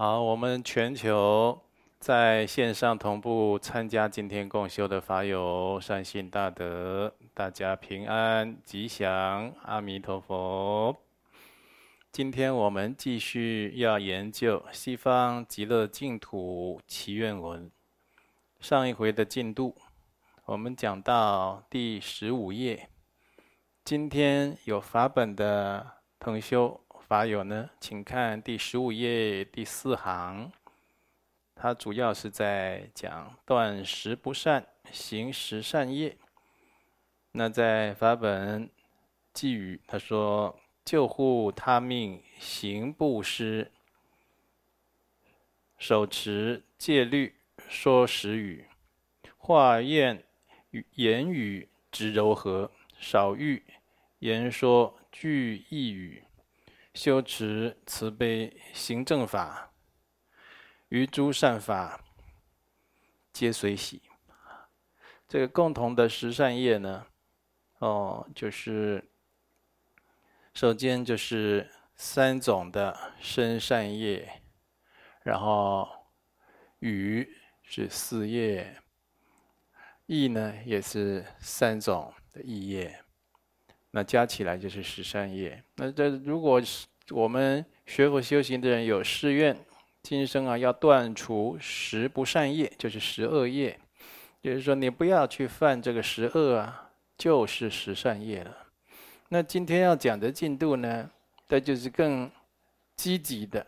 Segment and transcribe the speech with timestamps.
[0.00, 1.60] 好，我们全球
[1.98, 10.96] 在线上同步参加今天共修的法友善信大德，大家平安吉祥，阿弥陀佛。
[12.10, 17.70] 今天我们继续要研究西方极乐净土祈愿文。
[18.58, 19.76] 上一回的进度，
[20.46, 22.88] 我们讲到第十五页。
[23.84, 25.86] 今天有法本的
[26.18, 26.80] 同修。
[27.10, 30.52] 法友呢，请看第十五页第四行，
[31.56, 36.16] 它主要是在讲断食不善，行十善业。
[37.32, 38.70] 那在法本
[39.32, 43.72] 寄语，他说：救护他命，行布施，
[45.78, 47.34] 手持戒律，
[47.68, 48.66] 说时语，
[49.36, 50.22] 化验
[50.94, 52.70] 言语之柔和，
[53.00, 53.60] 少欲
[54.20, 56.22] 言说具意语。
[56.94, 59.72] 修持慈悲行正法，
[60.88, 62.04] 于诸善法
[63.32, 64.02] 皆随喜。
[65.28, 67.06] 这个共同的十善业呢，
[67.78, 69.10] 哦，就是
[70.52, 74.42] 首先就是三种的身善业，
[75.22, 75.88] 然后
[76.80, 78.82] 语是四业，
[80.06, 83.04] 意呢也是三种的意业。
[83.92, 85.62] 那加起来就是十三业。
[85.76, 89.56] 那这如果是我们学佛修行的人有誓愿，
[90.02, 93.78] 今生啊要断除十不善业，就是十恶业，
[94.40, 98.56] 就是说你不要去犯这个十恶啊，就是十善业了。
[99.28, 101.10] 那今天要讲的进度呢，
[101.48, 102.30] 那就是更
[102.94, 103.66] 积极的、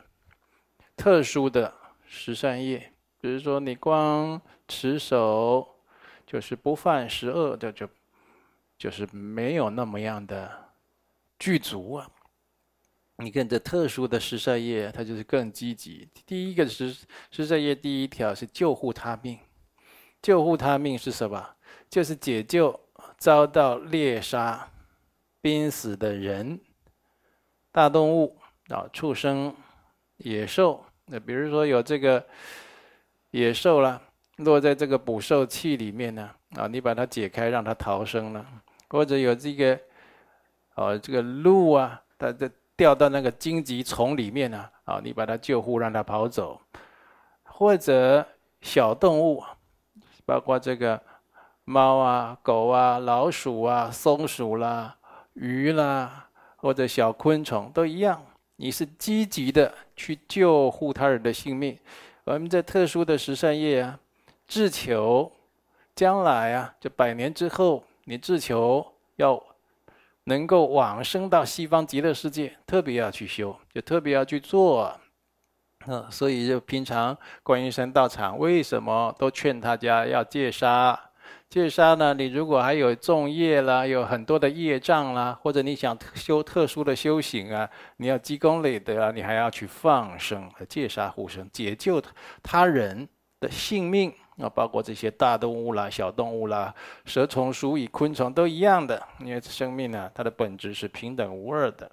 [0.96, 1.74] 特殊的
[2.06, 2.92] 十善业。
[3.20, 5.66] 比如说你光持守，
[6.24, 7.88] 就是不犯十恶的就。
[8.82, 10.50] 就是没有那么样的
[11.38, 12.10] 具足啊！
[13.18, 16.08] 你看这特殊的十善业，它就是更积极。
[16.26, 16.92] 第一个十
[17.30, 19.38] 十善业第一条是救护他命，
[20.20, 21.50] 救护他命是什么？
[21.88, 22.80] 就是解救
[23.18, 24.68] 遭到猎杀、
[25.40, 26.58] 濒死的人、
[27.70, 28.36] 大动物
[28.66, 29.54] 啊、畜生、
[30.16, 30.84] 野兽。
[31.06, 32.26] 那比如说有这个
[33.30, 34.02] 野兽了，
[34.38, 38.44] 落在这个捕兽器里面呢，啊，你把它解开，让它逃生了。
[38.92, 39.80] 或者有这个，
[40.74, 46.60] 哦，这个鹿啊，它这掉到那个荆棘丛里面呢，啊，你把它救护，让它跑走。
[47.42, 48.26] 或者
[48.60, 49.42] 小动物，
[50.26, 51.00] 包括这个
[51.64, 54.94] 猫啊、狗啊、老鼠啊、松鼠啦、
[55.32, 58.22] 鱼啦，或者小昆虫都一样，
[58.56, 61.78] 你是积极的去救护他人的性命。
[62.24, 63.98] 我们在特殊的十善业啊，
[64.46, 65.32] 志求
[65.94, 67.82] 将来啊，就百年之后。
[68.04, 68.84] 你自求
[69.16, 69.42] 要
[70.24, 74.98] 能够往生到西方极乐世界，特别要去修，就特别要去做。
[75.86, 80.98] 嗯，所以就平常观音山道场为什么都劝大家要戒杀？
[81.48, 82.14] 戒杀呢？
[82.14, 92.02] 你如果还有重业啦，有很多的业障啦，或者你想修特殊的修行啊，你要积功累德啊，你还要去放生和戒杀护生，解救
[92.42, 93.08] 他人
[93.40, 94.14] 的性命。
[94.38, 101.90] 啊，包括这些大动物啦、小动物啦、蛇虫鼠蚁、昆虫都一样的，因为生命呢，它的本质是平等无二的。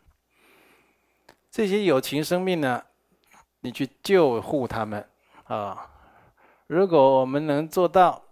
[1.51, 2.81] 这些有情生命呢，
[3.59, 5.05] 你去救护他们
[5.45, 5.89] 啊。
[6.67, 8.23] 如果我们能做到，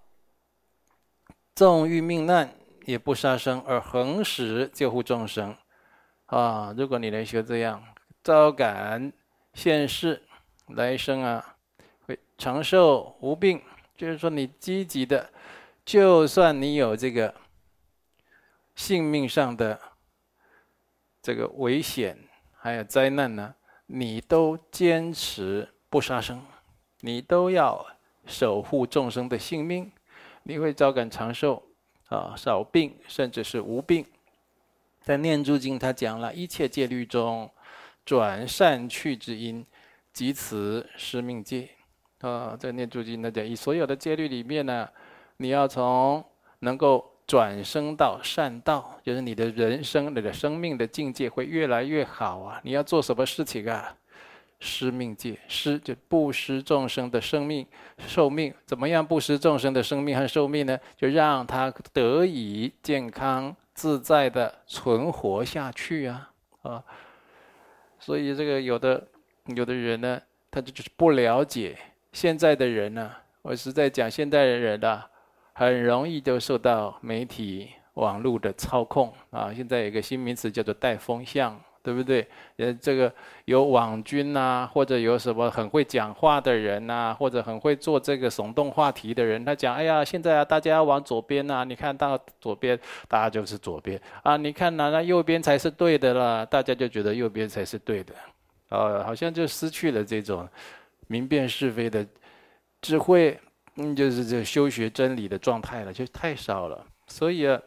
[1.54, 2.54] 纵遇命难
[2.86, 5.56] 也不杀生，而恒时救护众生
[6.28, 7.84] 啊，如果你能学这样，
[8.24, 9.12] 招感
[9.54, 10.24] 现世
[10.68, 11.58] 来生啊，
[12.06, 13.62] 会长寿无病。
[13.98, 15.28] 就是说，你积极的，
[15.84, 17.34] 就算你有这个
[18.76, 19.82] 性命上的
[21.20, 22.16] 这个危险，
[22.54, 23.56] 还有灾难呢，
[23.88, 26.46] 你都坚持不杀生，
[27.02, 27.84] 你都要
[28.28, 29.92] 守护众生的性命，
[30.44, 31.64] 你会招感长寿
[32.10, 34.06] 啊，少病，甚至是无病。
[35.02, 37.50] 在《念珠经》他讲了一切戒律中，
[38.06, 39.66] 转善趣之因，
[40.14, 41.70] 即此施命戒。
[42.22, 44.88] 啊，在念珠经那讲，以所有的戒律里面呢，
[45.38, 46.24] 你要从
[46.60, 52.60] 能够转生到善道，就是你的人生、你的生命的境界会越来越好啊。
[52.64, 53.96] 你要做什么事情啊？
[54.60, 57.64] 施命戒，施就布施众生的生命
[58.08, 58.52] 寿命。
[58.66, 60.76] 怎么样布施众生的生命和寿命呢？
[60.96, 66.32] 就让他得以健康自在的存活下去啊！
[66.64, 66.84] 啊，
[68.00, 69.08] 所以这个有的
[69.46, 70.20] 有的人呢，
[70.50, 71.78] 他就就是不了解。
[72.18, 73.12] 现在的人呢，
[73.44, 75.04] 我实在讲，现在的人呢，
[75.54, 79.54] 很容易就受到媒体、网络的操控啊。
[79.54, 82.28] 现在有一个新名词叫做带风向对不对？
[82.56, 83.14] 呃，这个
[83.46, 92.76] 有网军呐，或者有什么很会讲话的人呐，或者很会做这个耸动话题的人，他讲，哎呀，现在啊，大家要往左边呐，你看到左边，
[93.08, 98.16] 大家就是左边啊，你看哪，那右边才是对的啦，大家就觉得右边才是对的，
[98.70, 100.50] 呃，好像就失去了这种
[101.08, 102.06] 明辨是非的
[102.82, 103.40] 智慧，
[103.76, 106.86] 嗯，就是这修学真理的状态了，就太少了。
[107.08, 107.60] 所以啊，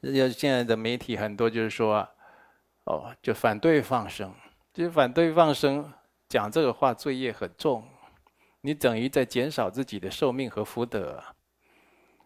[0.00, 2.10] 要现在的媒体很多就是说啊。
[2.84, 4.34] 哦，就反对放生，
[4.72, 5.92] 就反对放生，
[6.28, 7.86] 讲这个话罪业很重，
[8.62, 11.22] 你等于在减少自己的寿命和福德。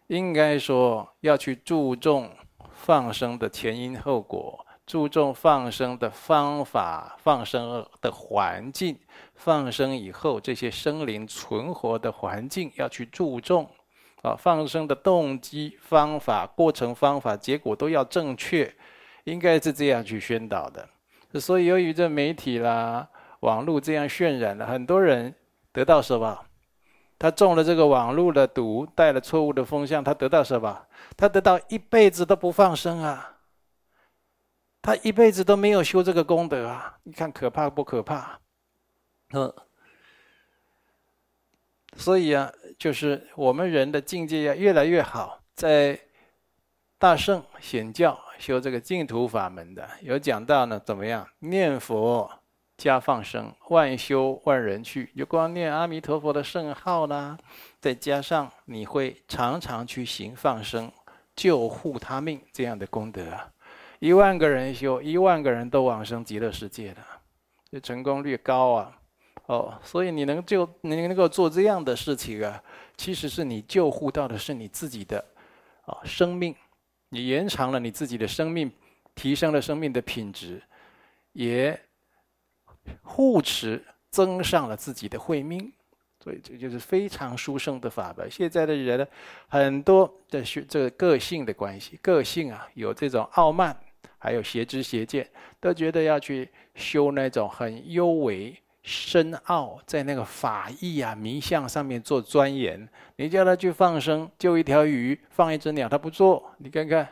[0.07, 2.31] 应该说要去注重
[2.73, 8.97] 放生的前因后果，注重放生的方法、放生的环境、
[9.33, 13.69] 放生以后这些生灵存活的环境要去注重。
[14.21, 18.73] 啊，放生的动机、方法、过程、方法、结果都要正确。
[19.25, 20.87] 应该是这样去宣导的，
[21.39, 23.07] 所以由于这媒体啦、
[23.39, 25.33] 网络这样渲染了，很多人
[25.71, 26.39] 得到什么？
[27.17, 30.79] 他中了这个网络的毒，带了错误的风向，他得到什么？
[31.17, 33.34] 他得到一辈子都不放生啊！
[34.85, 36.95] 他一辈子都没有修这个功德啊！
[37.01, 38.39] 你看可怕不可怕？
[39.33, 39.51] 嗯，
[41.97, 45.99] 所以啊，就是我们人的境界要越来越好，在
[46.99, 48.15] 大圣显教。
[48.37, 52.29] 修这个净土法门的有讲到呢，怎么样念佛
[52.77, 57.35] 加放生，万修万人去，就光念阿弥陀佛的圣号啦，
[57.79, 60.91] 再加上你会常常去行放生，
[61.35, 63.49] 救护他命这样的功德啊，
[64.05, 67.01] 一万个人修，一万个人都往生极乐世界的，
[67.71, 69.01] 这成功率高啊！
[69.47, 72.63] 哦，所以你能救，你能够做这样的事情啊，
[72.95, 75.25] 其实是你救护到的是你自己的
[75.85, 76.55] 啊生命。
[77.09, 78.71] 你延长了你自己的生命，
[79.15, 80.61] 提升了生命的品质，
[81.31, 81.79] 也
[83.01, 85.73] 护持增上了自己的慧命，
[86.23, 88.29] 所以这就是非常殊胜的法门。
[88.29, 89.07] 现在的人呢
[89.47, 93.75] 很多的学这个个性的关系，个性啊有这种傲慢，
[94.25, 95.29] 还有邪知邪见，
[95.59, 98.59] 都觉得要去修那种很幽微。
[98.87, 106.51] 深奥在那个法义啊、名相上面做钻研，你叫他去放生救一条鱼、放一只鸟，他不做。
[106.59, 107.07] 你看看，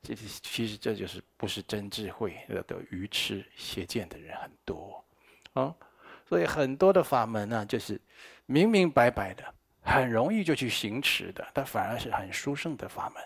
[0.00, 5.04] 这其实这就是不是真智慧，的愚痴邪见的人很多
[5.54, 5.74] 啊。
[6.28, 8.00] 所以很多的法门呢，就是
[8.46, 9.42] 明明白白的，
[9.82, 13.24] 很容易就去行持的，但反而是很殊胜的法门。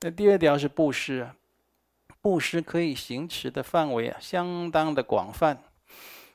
[0.00, 1.26] 那第二条是布施，
[2.22, 5.62] 布施可以行持的范围啊，相当的广泛。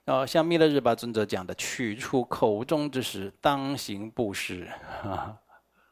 [0.05, 4.69] 啊，像弥勒日巴尊者讲的，取出口中之食，当行布施，
[5.03, 5.37] 啊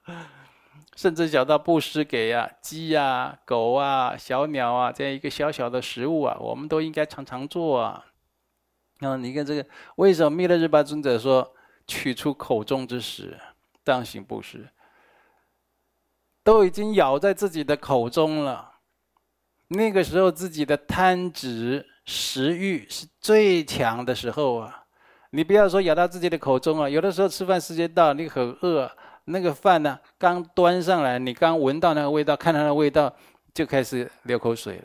[0.96, 8.06] 甚至讲到布施给啊鸡啊、狗啊、小鸟啊这样一个小小的食物啊，我们都应该常常做啊。
[9.00, 9.66] 啊，你看这个，
[9.98, 11.54] 为什么弥勒日巴尊者说
[11.86, 13.38] 取出口中之食，
[13.84, 14.70] 当行布施？
[16.42, 18.75] 都已经咬在自己的口中了，
[19.70, 21.86] 那个时候自己的贪执。
[22.08, 24.84] 食欲是最强的时候啊！
[25.32, 28.88] 你不要说咬到自己的口中啊，有的时候吃饭时间到，你很饿，
[29.24, 33.12] 那个饭呢刚端上来，你刚闻到那个味道，看到那个味道，
[33.56, 34.84] 就开始流口水了。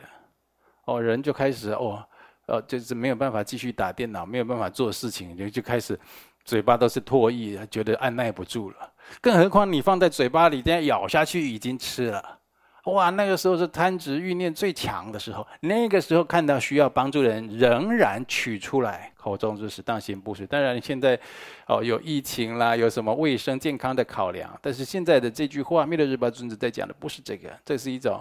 [0.85, 2.03] 哦，人就开始哦，
[2.47, 5.95] 哦，就是没有办法继续打电脑，没有办法做事情，就就开始
[6.43, 8.77] 嘴巴都是唾液，觉得按捺不住了。
[9.21, 12.39] 更何况你放在嘴巴里，这样咬下去已经吃了。
[12.85, 15.45] 哇，那个时候是贪执欲念最强的时候。
[15.59, 20.47] 那个时候看到需要帮助的人，仍然取出来口中就是当行布施。
[20.47, 21.19] 当然现在，
[21.67, 24.57] 哦，有疫情啦，有什么卫生健康的考量。
[24.63, 28.19] 但是现在的这句话，弥勒日巴尊者在讲的不是这个，这是一种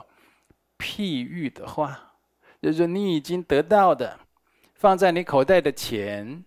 [0.78, 1.98] 譬喻的话，
[2.60, 4.20] 就是说你已经得到的，
[4.74, 6.44] 放在你口袋的钱，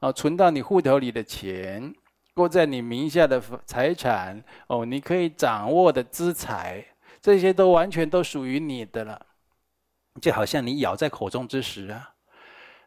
[0.00, 1.94] 哦，存到你户头里的钱，
[2.34, 6.84] 过在你名下的财产，哦，你可以掌握的资财。
[7.24, 9.26] 这些都完全都属于你的了，
[10.20, 12.12] 就好像你咬在口中之时啊，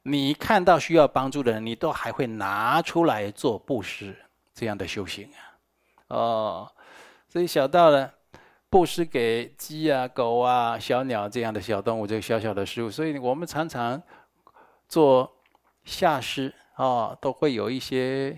[0.04, 4.16] 你看到需要帮助的人，你都还会拿出来做布施，
[4.54, 5.42] 这样的修行啊，
[6.16, 6.72] 哦，
[7.28, 8.14] 所以小到了
[8.70, 14.00] 布施给鸡啊、狗啊、小鸟这样的小动物，这个小小的食物，所以我们常常
[14.88, 15.36] 做
[15.84, 18.38] 下施啊，都会有一些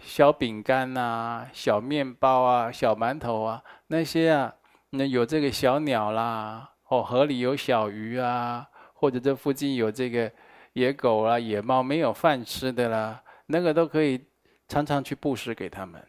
[0.00, 4.54] 小饼干啊、小面包啊、小馒头啊那些啊。
[4.90, 10.30] 那有这个小鸟啦，哦，河里有小鱼啊，或者这附近有这个
[10.72, 14.18] 野狗啊、野猫没有饭吃的啦，那个都可以
[14.66, 16.02] 常常去布施给他们。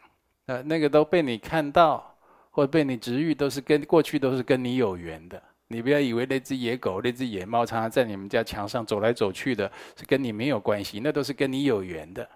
[0.45, 2.17] 呃，那个都被你看到，
[2.49, 12.27] 或被你值遇，都是跟过去都是跟你有缘的，你不要以为那只野狗、那只野猫常常在你们家墙上走来走去的，是跟你没有关系，那都是跟你有缘的。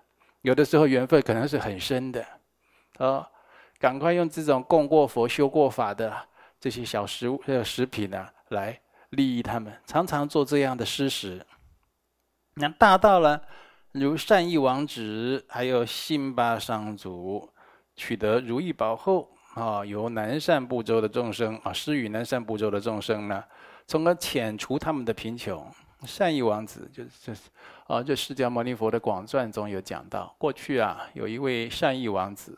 [0.42, 2.26] 有的时候缘分可能是很深的，
[2.98, 3.26] 哦，
[3.80, 6.14] 赶快用这种供过佛、修过法的
[6.64, 8.80] 这些小食物、呃食品呢、来
[9.10, 9.78] 利益他们。
[9.86, 11.46] 常常做这样的施食。
[12.54, 13.42] 那大到了
[13.92, 17.52] 如善意王子，还有辛巴商主，
[17.98, 19.30] 取得如意宝后。
[19.56, 23.44] 啊，由南赡部洲的众生啊，施与南赡部洲的众生呢，
[23.86, 25.70] 从而遣除他们的贫穷。
[26.06, 27.42] 善意王子就是就是
[27.88, 32.58] 啊，这释迦牟尼佛的广传中有讲到，过去啊，有一位善意王子，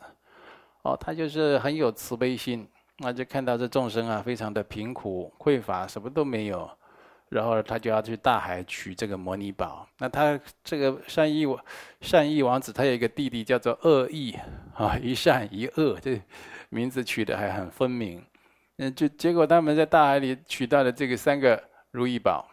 [0.84, 2.66] 哦，他就是很有慈悲心，
[2.98, 6.70] 那就看到这众生啊，非常的贫苦匮乏，什么都没有，
[7.30, 9.88] 然后他就要去大海取这个摩尼宝。
[10.00, 11.46] 那他这个善意
[12.02, 14.36] 善意王子，他有一个弟弟叫做恶意
[14.74, 16.22] 啊，一善一恶这。
[16.70, 18.22] 名字取得还很分明，
[18.78, 22.50] 嗯，就结果他们在大海里取到了这个三个如意宝，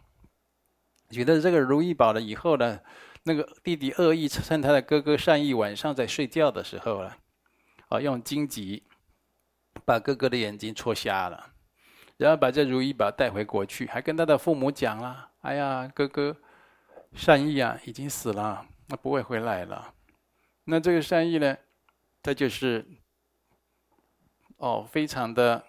[1.11, 2.79] 取得这个如意宝了以后呢，
[3.25, 7.13] 那个弟弟恶意趁他的哥哥善意晚上在睡觉的时候呢，
[7.89, 8.85] 啊，用荆棘
[9.85, 11.53] 把哥哥的眼睛戳瞎了，
[12.17, 16.37] 然后把这如意宝带回国去，还跟他的父母讲了：“哎呀，哥哥
[17.15, 19.93] 善意啊，已经死了，那不会回来了。”
[20.65, 21.57] 那这个善意呢，
[22.23, 22.87] 他就是。
[24.59, 25.61] 哦，非常的，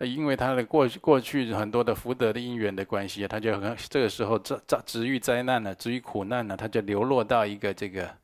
[0.00, 8.14] 因为他的过去过去很多的福德的因缘的关系，他就很这个时候遭遭值遇灾难了，值遇苦难了，他就流落到一个这个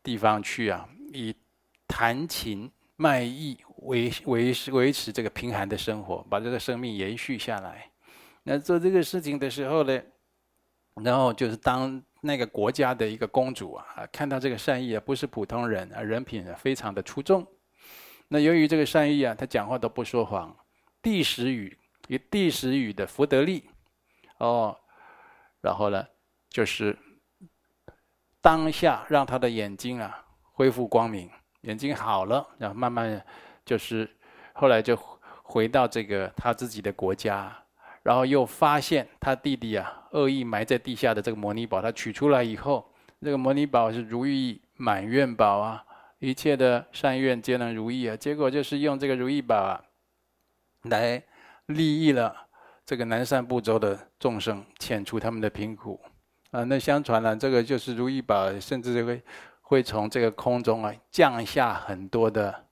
[0.00, 1.34] 地方去啊，以
[1.88, 7.90] 弹琴卖艺维维维持这个贫寒的生活，把这个生命延续下来。
[8.42, 10.00] 那做这个事情的时候呢，
[11.02, 17.46] 然后就是当那个国家的一个公主啊，看到这个善意啊，不是普通人啊，人品非常的出众。
[18.28, 20.56] 那由于这个善意啊，他讲话都不说谎，
[21.02, 21.76] 第十语
[22.08, 23.68] 以第十语的福德力，
[24.38, 24.76] 哦，
[25.60, 26.06] 然后呢，
[26.48, 26.96] 就是
[28.40, 31.30] 当下让他的眼睛啊恢复光明，
[31.62, 33.24] 眼睛好了，然后慢慢
[33.70, 34.10] 就是
[34.52, 34.98] 后来就
[35.44, 37.56] 回到这个他自己的国家，
[38.02, 45.84] 然后又发现他弟弟啊恶意埋在地下的这个摩尼宝，他取出来以后，这个摩尼宝是如意满愿宝啊。
[46.18, 48.16] 一切的善愿皆能如意啊！
[48.16, 49.80] 结果就是用这个如意宝啊，
[50.82, 51.22] 来
[51.66, 52.34] 利益了
[52.84, 56.00] 这个南赡部洲的众生，遣除他们的贫苦
[56.50, 56.64] 啊。
[56.64, 59.22] 那相传呢，这个就是如意宝，甚至会
[59.62, 62.66] 会从这个空中啊降下很多的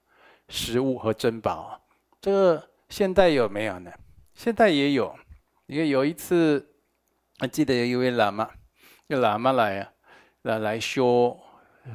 [0.49, 1.79] 食物和珍宝。
[2.19, 3.89] 这个现代有没有呢？
[4.33, 5.15] 现代也有。
[5.67, 6.67] 因为有一次，
[7.39, 8.49] 我记得有一位喇嘛，
[9.07, 9.91] 一喇嘛来啊，
[10.41, 11.39] 来来修。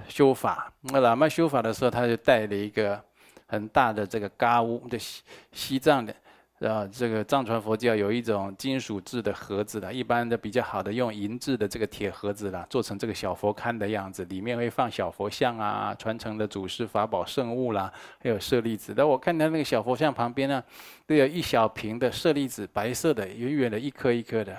[0.09, 3.01] 修法，那喇嘛修法的时候，他就带了一个
[3.47, 6.13] 很大的这个嘎乌，就西西藏的，
[6.61, 18.95] 啊，这个藏传佛教有一种金属制的盒子的，一般的比较好的用银制的这个铁盒子啦，做成这个小佛龛的样子，里面会放小佛像啊，传承的祖师法宝圣物啦，还有舍利子。
[18.97, 20.63] 但我看他那个小佛像旁边呢，
[21.07, 24.57] 都有一小瓶的舍利子，白色的，远远的一颗一颗的。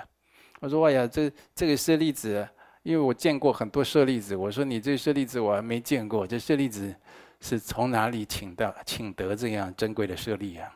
[0.60, 2.46] 我说：“哎呀，这这个舍利子。”
[2.86, 6.94] 因为我见过很多舍利子，我说你这舍利子我还没见过，这舍利子
[7.40, 10.70] 是从哪里请到、请得这样珍贵的舍利啊？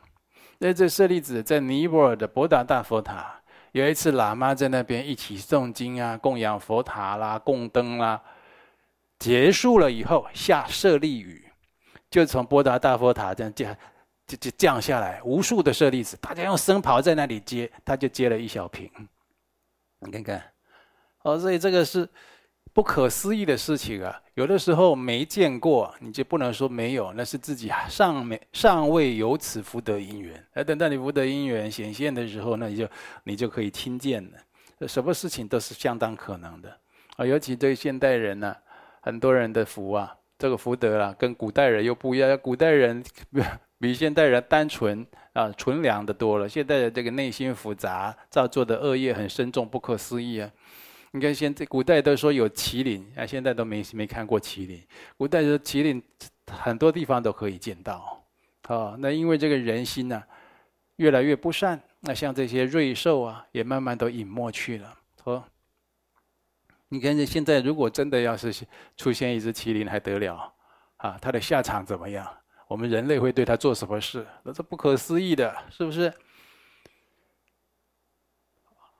[0.63, 3.41] 那这舍利子在尼泊尔的博达大佛塔，
[3.71, 8.21] 有一次喇嘛在那边一起诵经啊，供养佛塔啦、供灯啦，
[9.17, 11.51] 结束了以后下舍利雨，
[12.11, 13.75] 就从博达大佛塔这样降，
[14.27, 18.87] 就就降下来无数的舍利子，大家用僧袍在那里接，他就接了一小瓶，
[20.01, 20.43] 你看看。
[21.23, 22.07] 哦，所以这个是
[22.73, 24.21] 不可思议的事情啊！
[24.35, 30.41] 有的时候没见过，你就不能说没有，那是自己尚没尚未有此福德因缘。
[30.53, 32.87] 而等到你福德因缘显现的时候，那你就
[33.25, 34.87] 你就可以听见了。
[34.87, 36.75] 什么事情都是相当可能的
[37.17, 37.25] 啊！
[37.25, 38.55] 尤其对现代人呢、
[39.01, 42.37] 很多人的福啊，这个福德啊，跟古代人又不一样。
[42.41, 43.03] 古代人
[43.79, 46.47] 比现代人单纯啊，纯良的多了。
[46.47, 50.49] 现代的这个内心复杂，造作的恶业很深重，不可思议啊！
[51.13, 54.81] 你看，现在古代都说有麒麟啊，现在都没没看过麒麟。
[55.17, 56.01] 古代说麒麟
[56.49, 58.23] 很多地方都可以见到，
[58.67, 60.23] 啊，那因为这个人心呢，
[60.95, 64.97] 越来越不善，那像这些瑞兽啊，也慢慢都隐没去了。
[65.21, 65.43] 说，
[66.87, 68.65] 你看这现在如果真的要是
[68.95, 70.53] 出现一只麒麟，还得了
[70.95, 71.17] 啊？
[71.21, 72.25] 它的下场怎么样？
[72.69, 74.25] 我们人类会对它做什么事？
[74.43, 76.11] 那是不可思议的，是不是？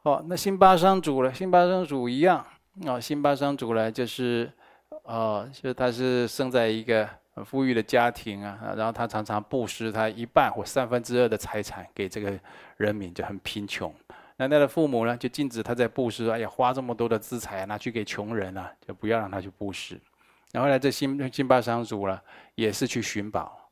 [0.04, 2.44] 哦，那辛巴商主了，辛巴商主一样。
[2.88, 4.52] 哦，辛巴商主呢，就是，
[5.04, 12.34] 哦，就他是生在一个很富裕的家庭啊，然后他常常布施他一半或三分之二的财产给这个
[12.78, 13.94] 人民，就很贫穷。
[14.38, 16.28] 那他的父母呢，就禁止他在布施。
[16.30, 20.02] 哎呀，花这么多的资财拿去给穷人啊，就不要让他去布施。
[20.52, 22.20] 然后呢这辛辛巴商主呢，
[22.56, 23.70] 也是去寻宝，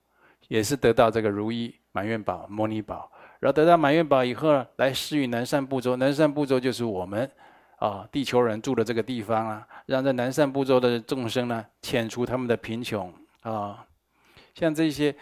[0.47, 3.11] 也是得到这个如意满愿宝、摩尼宝。
[3.39, 5.95] 然后得到满愿宝以后呢，来施与南赡部洲。
[5.95, 7.29] 南赡部洲就是我们
[7.77, 13.13] 啊，地球人住的这个地方啊，让这南赡部洲的众生呢，遣除他们的贫穷。
[13.41, 13.85] 啊，
[14.53, 15.15] 像这些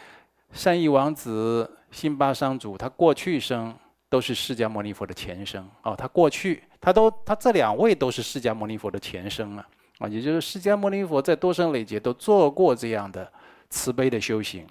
[0.51, 3.73] 善意王子、辛巴商主，他过去生
[4.09, 5.95] 都是释迦牟尼佛的前生哦。
[5.95, 9.67] 他过去，他都他这两位都是释迦牟尼佛的前生啊。
[9.99, 13.31] 啊，也就是释迦牟尼佛在多生累劫都做过这样的
[13.69, 14.67] 慈悲的修行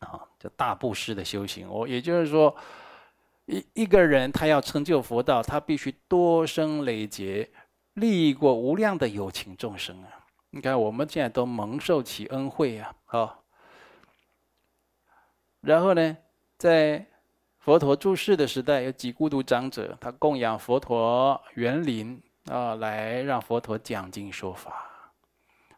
[0.00, 1.68] 啊，叫大布施的修行。
[1.70, 2.52] 哦，也就是说，
[3.44, 7.48] 一一个人他要成就佛道，他必须多生累劫
[7.94, 10.08] 利益过无量的有情众生啊。
[10.52, 12.92] 你看，我们现在都蒙受其恩惠啊！
[13.04, 13.44] 好，
[15.60, 16.16] 然后呢，
[16.58, 17.06] 在
[17.58, 24.90] 佛陀住世的时代，有几孤独长者，他供养佛陀园林啊，来让佛陀讲经说法。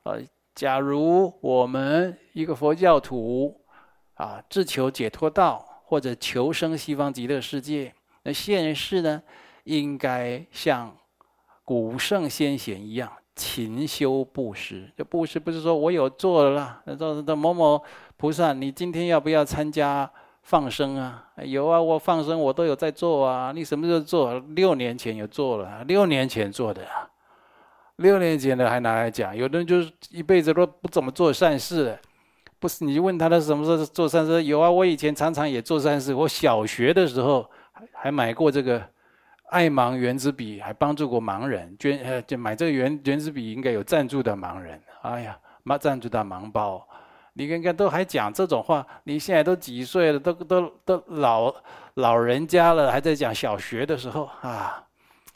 [0.05, 0.15] 啊，
[0.55, 3.62] 假如我们一个佛教徒
[4.23, 9.23] 啊，自求解脱道或者求生西方极乐世界，那现世呢，
[9.65, 10.97] 应该像
[11.65, 13.11] 古圣先贤一样。
[13.35, 17.83] 勤修布施，这布施不是说我有做了，那这这某某
[18.19, 20.09] 菩萨，你今天要不要参加
[20.43, 21.27] 放生啊？
[21.43, 23.51] 有啊，我放生我都有在做啊。
[23.51, 24.39] 你什么时候做？
[24.51, 26.87] 六年前有做了，六年前做的，
[27.97, 29.35] 六年前的还拿来讲。
[29.35, 31.99] 有的人就是一辈子都不怎么做善事，
[32.63, 32.85] 不是？
[32.85, 34.45] 你问他他什么时候做善事？
[34.45, 36.15] 有啊，我以前常常也做善事。
[36.15, 38.81] 我小学的时候还还买过这个。
[39.53, 44.81] 爱盲原子笔还帮助过盲人捐呃，就买这个原原子笔应该有赞助的盲人。
[45.03, 46.89] 哎呀，妈赞助的盲包，
[47.35, 51.55] 你看看都还讲这种话，你现在都几岁了，都都都老
[51.97, 54.83] 老人家了，还在讲小学的时候啊。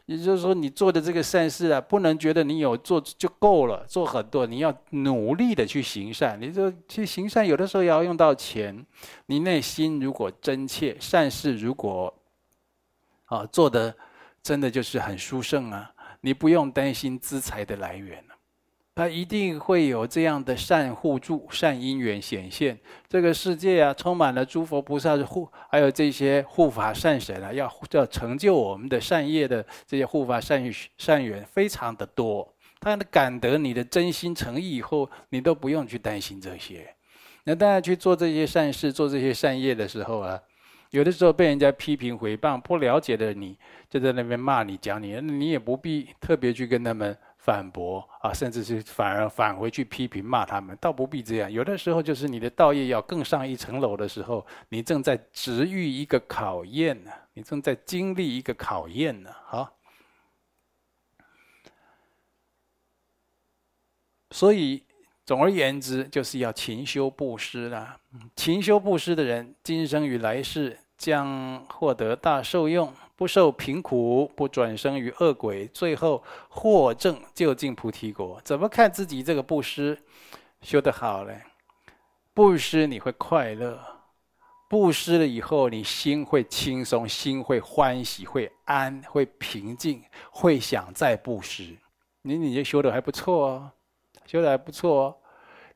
[0.06, 6.40] 也就是说，你做的这个善事啊，不能觉得你有做就够了，做很多，你要努力的去行善。
[6.40, 8.84] 你就去行善，有的时候也要用到钱。
[9.26, 12.12] 你内心如果真切，善事如果
[13.26, 13.94] 啊做的。
[14.42, 15.92] 真的就是很殊胜啊！
[16.20, 18.35] 你不用担心资财的来源了，
[18.96, 22.78] 他一定会有这样的善互助、善因缘显现。
[23.06, 32.50] 这个世界啊，充满了诸佛菩萨的护，还有这些护法善神啊，要要成就我们的善业的这些护法善善缘，非常的多。
[32.80, 36.88] 他感得你的真心诚意以后，你都不用去担心这些。
[37.44, 40.40] 那大家去做这些善事、做这些善业的时候啊。
[40.90, 43.58] 有的时候被人家批评回谤，不了解的你
[43.90, 47.14] 就在那边骂你讲你，你也不必特别去跟他们
[47.46, 51.50] 反驳啊，甚至是反而返回去批评骂他们，倒不必这样。
[51.50, 59.30] 有的时候就是你的道业要更上一层楼的时候，你正在值遇一个考验呢，你正在经历一个考验呢。
[59.44, 59.78] 好，
[64.32, 64.82] 所以
[65.24, 67.96] 总而言之，就是要勤修布施啦。
[68.34, 78.40] 勤修布施的人，今生与来世将获得大受用，不受贫苦，不转生于恶鬼，最后获证究竟菩提国。
[78.44, 79.98] 怎么看自己这个布施
[80.62, 81.32] 修得好呢？
[82.32, 83.78] 布施你会快乐，
[84.68, 91.76] 布施了以后你心会轻松，心会欢喜，会安，会平静，会想再布施。
[92.22, 93.70] 你你就修得还不错哦，
[94.26, 95.16] 修得还不错哦。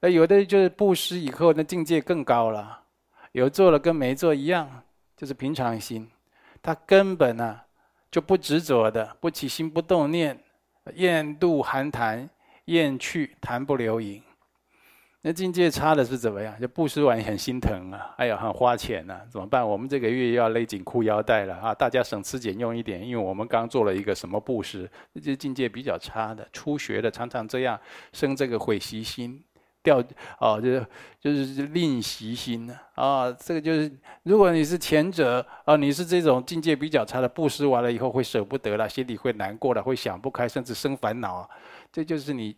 [0.00, 2.82] 那有的就是布施以后，那境界更高了，
[3.32, 4.82] 有做了跟没做一样，
[5.20, 6.08] 就是平常心，
[6.62, 7.64] 他根本呢、啊、
[8.10, 10.42] 就不执着的，不起心不动念，
[10.94, 12.26] 厌度含痰，
[12.64, 14.22] 厌去痰不留影。
[15.20, 16.58] 那境界差的是怎么样？
[16.58, 19.62] 就布施完很心疼啊，哎呀，很花钱呐、怎么办？
[19.68, 21.74] 我们这个月又要勒紧裤腰带了啊！
[21.74, 24.90] 大家省吃俭用一点，因为我们刚做了一个什么布施，
[25.22, 27.78] 这境界比较差的，初学的常常这样
[28.14, 29.44] 生这个悔习心。
[29.82, 30.02] 掉
[30.38, 30.86] 哦，就是
[31.20, 33.90] 就是吝惜心呢啊，这个就是
[34.24, 41.48] 如果你是前者啊，你是这种境界比较差的，布施完了以后会舍不得了，心里会难过了，会想不开，甚至生烦恼。
[41.92, 42.56] 这就是你，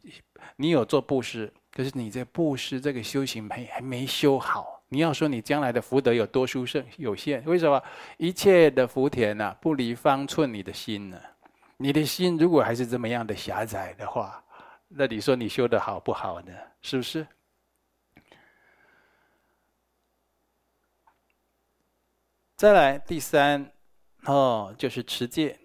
[0.57, 4.83] 你有做布施，可是你这布施这个修行没还没修好。
[4.89, 7.43] 你要说你将来的福德有多殊胜，有限。
[7.47, 7.83] 为什么？
[8.19, 11.19] 一切的福田呐，不离方寸你的心呢？
[11.79, 14.43] 你的心如果还是这么样的狭窄的话。
[14.95, 16.53] 那你说你修的好不好呢？
[16.83, 17.27] 是不是？
[22.57, 23.73] 再来第三，
[24.25, 25.59] 哦，就是持戒，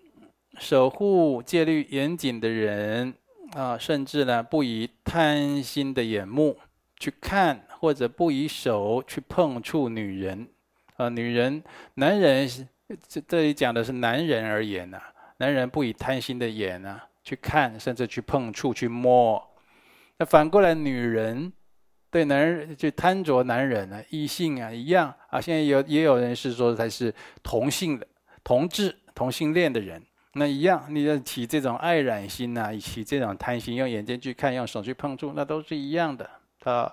[0.57, 3.13] 守护戒律严谨的人
[3.51, 6.57] 啊，甚至呢不以贪心的眼目
[6.97, 10.47] 去看，或者不以手去碰触女人，
[10.95, 11.63] 啊，女人、
[11.93, 12.47] 男人，
[13.07, 19.45] 这这里讲的是男人而言呐、啊，男人不以贪心的眼啊去看，甚至去碰触、去摸。
[20.17, 21.51] 那反过来，女人
[22.09, 25.41] 对男人就贪着男人啊，异性啊一样啊。
[25.41, 27.13] 现在有也有人是说他是
[27.43, 28.07] 同性的、
[28.45, 30.01] 同志、同性恋的人。
[30.35, 36.29] 那一样，你要起这种爱染心呐，起这种贪心，用眼睛去看，用手去碰触，那都是一样的。
[36.63, 36.89] 啊，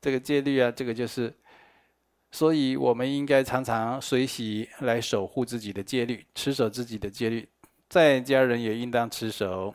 [0.00, 1.32] 这个戒律啊，这个就是，
[2.32, 7.48] 所以我们应该常常随喜来守护自己的戒律，持守自己的戒律。
[7.88, 9.74] 在家人也应当持守，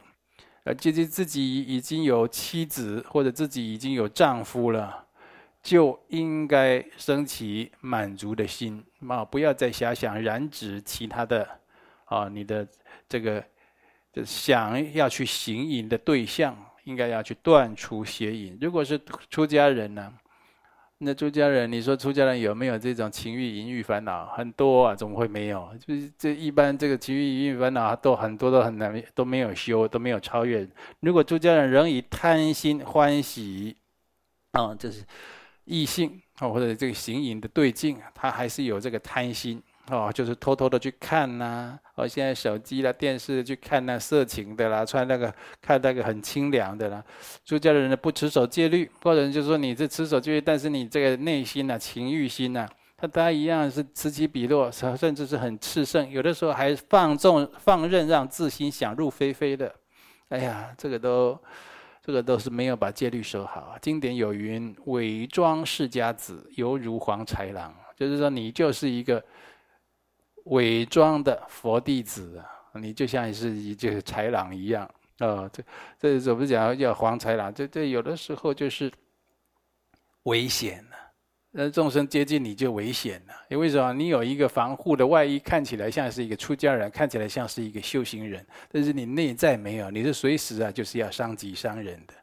[0.64, 5.08] 而接近自己已经有妻子或者自己已经有丈夫了，
[5.62, 11.48] 就应该升起满足的心啊，不要再遐想染指其他的
[12.06, 12.68] 啊，你的。
[13.10, 13.46] 这个
[14.26, 18.58] 想要去行淫的对象，应该要去断除邪淫。
[18.60, 19.00] 如果是
[19.30, 20.12] 出家人呢？
[21.00, 24.28] 那出家人，你说出家人有没有这种情欲淫欲烦恼？
[24.28, 25.70] 很多啊，怎么会没有？
[25.86, 30.66] 就是这一般这个情欲淫欲烦恼都很多，都很难，都没有修，都没有超越。
[31.02, 33.76] 如果出家人仍以贪心欢喜，
[34.52, 35.04] 啊，这是
[35.66, 39.62] 异性啊，或者这个行淫的对境，他还是有这个贪心。
[39.90, 47.04] 哦，就是偷偷的去看呐、哦，现在手机啦、电视去看那色情的啦，穿那个看那个很清凉的啦。
[47.46, 59.72] 出家的人呢不持守戒律，或者就是说你是持守戒律，但是你这个内心呐、情欲心呐、啊，他一样是此起彼落，甚至是很炽盛，有的时候还放纵放任，让自心想入非非的。
[60.30, 61.40] 哎呀，这个都
[62.04, 63.76] 这个都是没有把戒律守好。
[63.80, 69.24] 经典有云：“伪装世家子，犹如黄豺狼。”就是说你就是一个。
[70.46, 74.84] 伪装的佛弟子啊，你就像是一只豺狼一样
[75.20, 75.52] 啊、哦！
[75.54, 75.64] 这
[76.00, 77.54] 这怎么讲叫黄豺狼？
[77.54, 78.92] 这这有的时候就是
[80.24, 80.98] 危险了。
[81.52, 83.34] 那众生接近你就危险了。
[83.48, 83.94] 因为什么？
[83.94, 92.14] 你有一个防护的外衣，看起来像是一个出家人，看起来像是一个修行人，但是你内在没有，你是随时啊就是要伤己伤人的。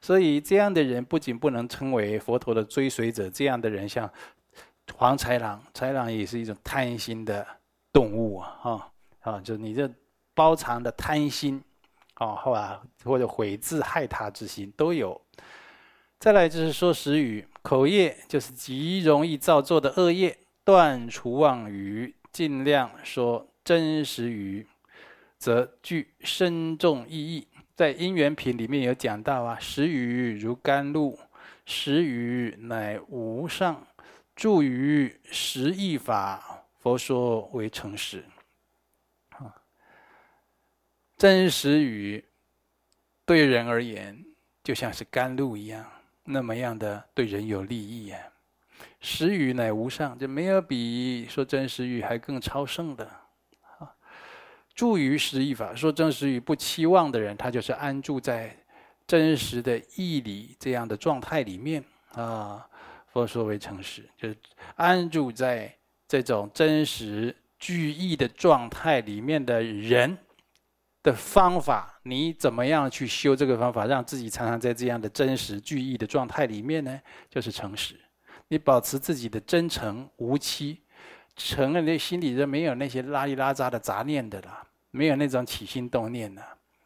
[0.00, 4.08] 所以这样的人不仅不能称为佛陀的追随者，这样的人像。
[4.96, 7.46] 黄豺狼，豺狼也是一种贪心的
[7.92, 8.88] 动物啊！
[9.20, 9.88] 啊，就你这
[10.34, 11.62] 包藏的贪心
[12.16, 15.20] 哦，好吧或者毁自害他之心都有。
[16.18, 24.66] 再来就是说实语，口业就是极容易造作的恶业，断除妄语，尽量说真实语，
[25.38, 27.46] 则具深重意义。
[27.76, 31.16] 在因缘品里面有讲到啊，实语如甘露，
[31.64, 33.86] 实语乃无上。
[34.38, 38.24] 住于实义法，佛说为诚实。
[41.16, 42.24] 真实语
[43.24, 44.24] 对人而言，
[44.62, 45.84] 就像是甘露一样，
[46.22, 48.20] 那么样的对人有利益啊。
[49.00, 53.04] 实语乃无上，就没有比说真实语还更超胜的。
[53.78, 53.92] 啊，
[54.72, 58.56] 住于实义法，说真实语不期望的人，他就是安住在
[59.04, 62.67] 真实的义理这样的状态里面啊。
[63.18, 64.36] 佛说为诚实，就是
[64.76, 65.74] 安住在
[66.06, 70.16] 这种真实具义的状态里面的人
[71.02, 77.00] 的方法，你怎么样去修这个方法，让自己常常在这样的真实具义的状态里面呢？
[77.28, 77.98] 就是诚实。
[78.46, 80.80] 你保持自己的真诚无欺，
[81.36, 86.42] 诚了，你心里就没有那些拉里拉杂的杂念的啦，没有那种起心动念的。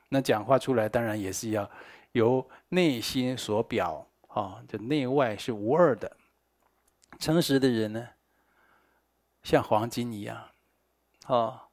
[0.09, 1.71] 那讲话出来当然也是要
[2.13, 4.07] 由内心所表。
[4.35, 6.11] 啊，就内外是无二的。
[7.23, 8.09] 诚实的人呢，
[9.45, 10.45] 像黄金一样，
[11.27, 11.69] 啊，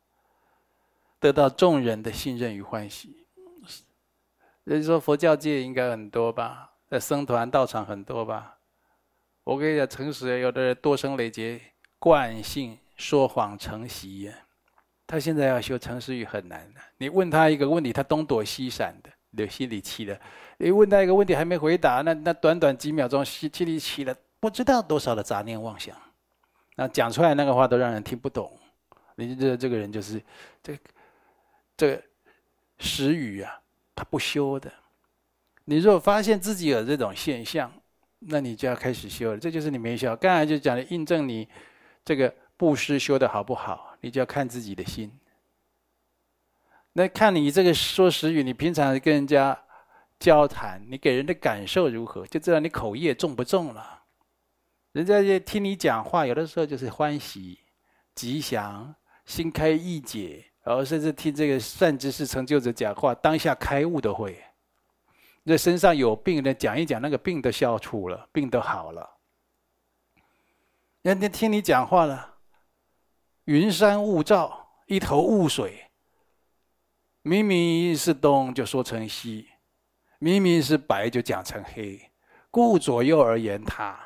[1.20, 3.26] 得到众人的信任与欢喜。
[4.64, 8.60] 人说佛教界应该很多吧，在僧团道场很多吧。
[9.44, 11.60] 我跟你讲，诚实有的人多生累劫
[11.98, 14.32] 惯性说谎成习，
[15.08, 16.80] 他现在要修诚实语很难的。
[17.00, 20.22] 你问他一个问题，他东躲西闪的，有心里气的。
[20.60, 25.96] 你问他一个问题还没回答，那那短短几秒钟，心里起了不知道多少的杂念妄想，
[26.76, 28.58] 那讲出来那个话都让人听不懂。
[29.16, 30.22] 你这这个人就是
[30.64, 30.78] 这
[31.76, 32.04] 这个
[32.78, 33.60] 时语啊，
[33.96, 34.72] 他不修的。
[35.66, 37.72] 你如果发现自己有这种现象，
[38.20, 39.38] 那你就要开始修了。
[39.38, 40.16] 这就是你没修。
[40.16, 41.48] 刚才就讲的印证你
[42.06, 45.12] 这个布施修的好不好，你就要看自己的心。
[46.94, 49.58] 那看你这个说时语，你平常跟人家。
[50.20, 53.99] 交谈，你给人的感受如何，就知道你口业重不重了。
[55.00, 57.58] 人家就听你讲话，有的时候就是欢喜、
[58.16, 64.38] 吉祥、心开意解，然后甚至听这个善知识成就者讲话，当下开悟都会。
[65.44, 69.10] 那身上有病的讲一讲，那个病都消除了，病都好了。
[71.04, 72.36] 人家听你讲话了，
[73.46, 75.86] 云山雾罩，一头雾水。
[77.22, 79.46] 明明是东，就说成西；
[80.18, 82.12] 明明是白，就讲成黑。
[82.52, 83.98] 顾左右而言他，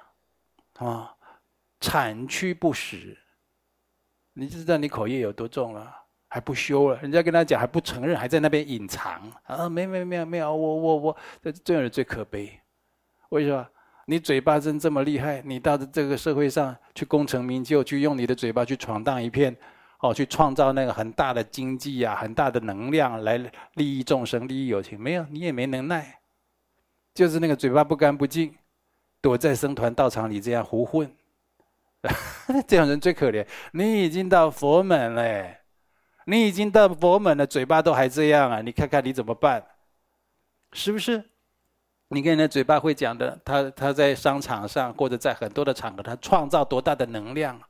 [0.76, 1.16] 啊，
[1.80, 3.18] 产区不实。
[4.34, 5.96] 你知道你口业有多重了？
[6.28, 9.70] 还不修了，人家跟他讲还不承认，还在那边隐藏啊！
[9.70, 12.60] 没没没有没有，我我我，这这样人最可悲。
[13.30, 13.68] 为什么？
[14.08, 15.44] 你嘴巴真这么厉害？
[15.46, 19.56] 你到这个社会上去功成名就，去用你的嘴巴去闯荡一片，
[20.00, 23.38] 哦，去创造那个很大的经济啊，很大的能量来
[23.76, 25.00] 利益众生、利益有情。
[25.00, 26.20] 没有，你也没能耐，
[27.14, 28.56] 就是那个嘴巴不干不净，
[29.24, 31.10] 躲在僧团道场里这样胡混，
[32.68, 33.48] 这样人最可怜。
[33.72, 35.56] 你已经到佛门了。
[36.26, 38.62] 你已经到佛门了，嘴巴都还这样啊！
[38.62, 39.66] 你看看你怎么办？
[40.72, 41.32] 是不是？
[42.10, 47.62] 你看你的嘴巴会讲的，他他在商场上或者在很多的场合，他创造多大的能量，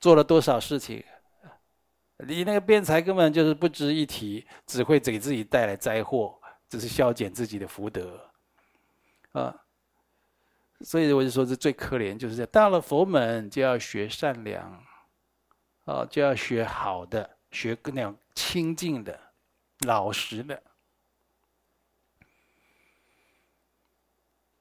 [0.00, 1.04] 做了多少事情？
[2.26, 8.27] 你那个辩才根本就是不值一提，只会给自己带来灾祸，只是消减自己的福德
[9.38, 9.64] 啊！
[10.80, 14.84] 所以我就说，这最可怜就是这样，到了佛门就要学善良。
[15.84, 19.18] 哦，就要学好的，学那样清净的、
[19.86, 20.62] 老实的。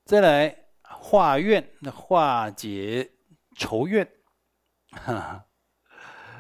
[0.06, 3.12] 再来化怨，化解
[3.58, 4.10] 仇怨，
[4.92, 5.46] 哈，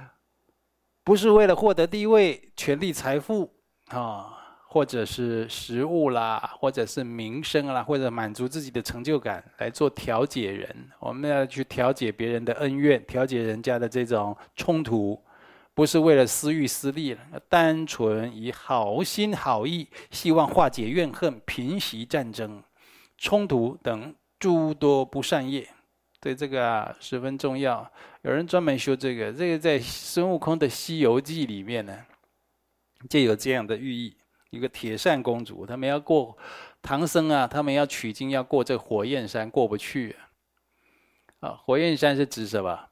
[1.03, 3.53] 不是为了获得地位、权力、财富
[3.87, 4.46] 啊，
[4.77, 10.87] 或者是食物啦，或者是名声啦，或者满足自己的成就感来做调解人。
[10.99, 15.19] 我们要去调解别人的恩怨，调解人家的这种冲突，
[15.73, 17.17] 不是为了私欲私利，
[17.49, 22.61] 单纯以好心好意，希望化解怨恨、平息战争、
[23.17, 25.67] 冲突等诸多不善业。
[26.19, 27.91] 对这个啊十分重要。
[28.21, 31.97] 有人专门修这个，这个在孙悟空的《西游记》里面呢，
[33.09, 34.15] 就有这样的寓意。
[34.49, 36.37] 一个铁扇公主，他们要过
[36.81, 40.15] 唐僧啊，他们要取经要过这火焰山，过不去
[41.41, 41.51] 啊。
[41.51, 42.89] 火焰山是指什么？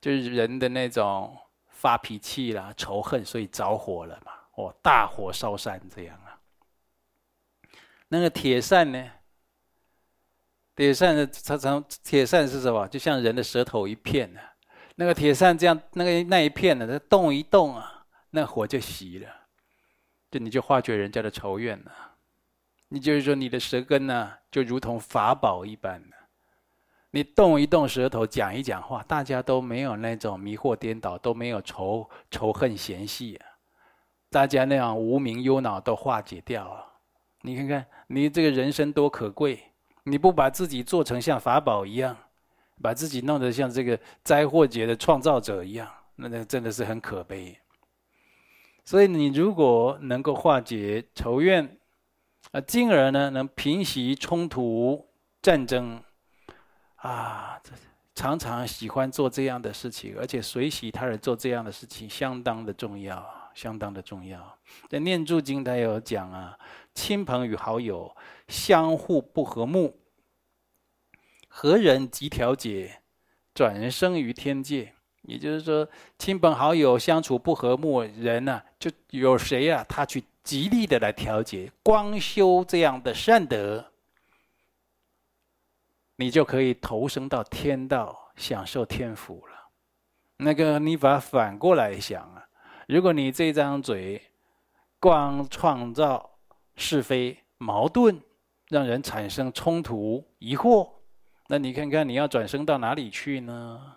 [0.00, 1.36] 就是人的那种
[1.68, 4.32] 发脾气啦、仇恨，所以着火了嘛。
[4.56, 6.38] 哦，大火烧山这样啊。
[8.08, 9.10] 那个铁扇呢？
[10.76, 12.86] 铁扇的常常铁扇是什么？
[12.88, 14.40] 就像人的舌头一片呢。
[14.94, 19.39] 那个铁扇这样，那个那一片呢，它动一动啊，那火就熄了。
[20.30, 21.92] 这你就化解人家的仇怨了，
[22.88, 26.16] 你就是说你的舌根呢，就如同法宝一般的，
[27.10, 33.46] 你动一动舌头，讲一讲话，大家都没有那种迷惑颠倒，都没有仇仇恨嫌隙啊，
[34.30, 36.86] 大家那样无明忧恼都化解掉了。
[37.42, 39.60] 你看看你这个人生多可贵，
[40.04, 42.16] 你不把自己做成像法宝一样，
[42.80, 47.58] 把自己弄得像这个灾祸劫的创造者一样，那那真的是很可悲。
[48.90, 51.78] 所以你如果能够化解仇怨，
[52.50, 55.08] 啊，进而呢能平息冲突
[55.40, 56.02] 战争，
[56.96, 57.62] 啊，
[58.16, 63.24] 常常喜欢做这样的事情，而且随喜他人做这样的事情，相当的重要，
[63.54, 64.58] 相当的重要。
[64.88, 66.58] 在《念住经》他有讲啊，
[66.92, 68.16] 亲朋与好友
[68.48, 70.00] 相互不和睦，
[71.46, 73.02] 何人即调解，
[73.54, 74.94] 转生于天界。
[75.22, 79.84] 也就是说，亲朋好友相处不和睦，人呢、就有谁啊？
[79.88, 83.92] 他去极力的来调节，光修这样的善德，
[86.16, 89.68] 你就可以投生到天道，享受天福了。
[90.38, 92.46] 那个你把反过来想啊，
[92.88, 94.22] 如果你这张嘴
[94.98, 96.38] 光创造
[96.76, 98.20] 是非矛盾，
[98.68, 100.90] 让人产生冲突疑惑，
[101.48, 103.96] 那你看看你要转生到哪里去呢？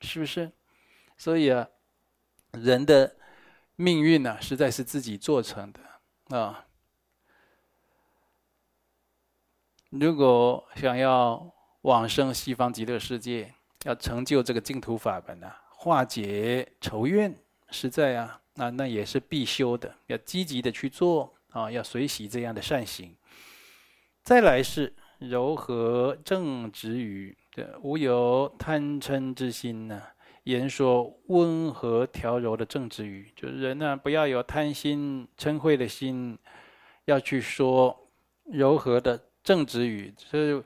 [0.00, 0.52] 是不是？
[1.18, 1.68] 所以啊，
[2.52, 3.16] 人的
[3.76, 6.64] 命运呢、实在是自己做成的啊。
[9.90, 11.52] 如果想要
[11.82, 13.52] 往生西方极乐世界，
[13.84, 17.34] 要成就这个净土法门啊，化解仇怨，
[17.70, 23.16] 实在啊，那那也是必修的，要积极的去做啊，要随喜这样的善行。
[24.22, 30.02] 再来是柔和正直语，对，无有贪嗔之心呢、
[30.48, 36.38] 言说温和调柔的政治语，就是人呢，不要有贪心嗔恚的心，
[37.04, 38.08] 要去说
[38.44, 40.14] 柔和的政治语。
[40.16, 40.62] 所以，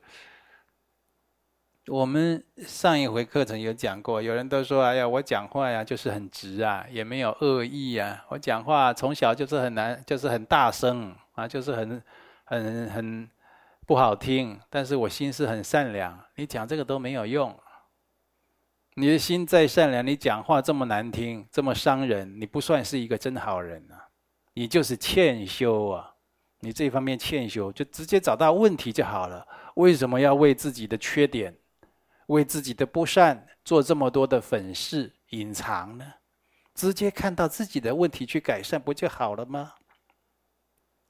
[1.88, 8.24] 我们上一回课程有讲过，有人都说：“哎呀，我讲话呀就是很直啊，也没有恶意啊。
[8.28, 12.00] 我讲话从小就是很难，就是很大声啊，就是很
[12.44, 13.28] 很很
[13.84, 17.52] 不好听，但是我心是很善良，你讲这个都没有用。
[18.94, 24.08] 你的心再善良，你讲话这么难听，这么伤人，你不算是一个真好人啊！
[24.52, 26.14] 你就是欠修啊！
[26.60, 29.46] 你这方面欠修，就直接找到问题就好了。
[29.76, 31.56] 为什么要为自己的缺点、
[32.26, 36.04] 为自己的不善做这么多的粉饰隐藏呢？
[36.74, 39.72] 直接看到自己的问题去改善，不就好了吗？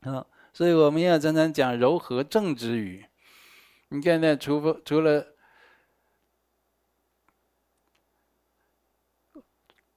[0.03, 3.07] 啊，所以我们要常常讲柔和正直语。
[3.89, 5.32] 你看那除除了。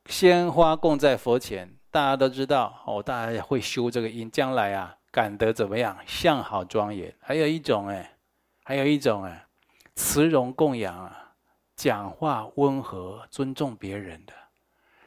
[0.08, 5.98] 鲜花供在佛前，大家都知道哦，大家会修这个因，将来啊，感得怎么样？
[6.06, 7.14] 相好庄严。
[7.20, 8.18] 还有一种哎，
[8.64, 9.48] 还有一种哎，
[9.96, 11.34] 慈容供养啊，
[11.76, 14.34] 讲话温和，尊重别人的，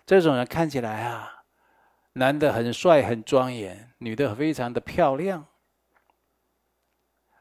[0.05, 1.45] 这种人看起来啊，
[2.15, 5.47] 男的很帅很庄严，女的非常的漂亮，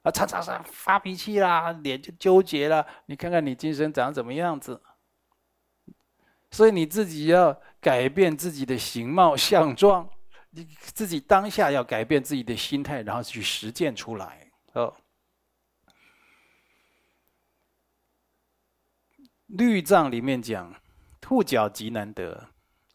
[0.03, 2.85] 啊，常常常发脾气啦，脸就纠结了。
[3.07, 4.79] 你看看你今生长怎么样子？
[6.49, 10.09] 所以你自己要改变自己的形貌相状，
[10.51, 14.49] 你自己当下要改变自己的心态，然后去实践出来。
[14.73, 14.95] 哦，
[19.47, 20.73] 律藏里面讲，
[21.19, 22.49] 兔角极难得，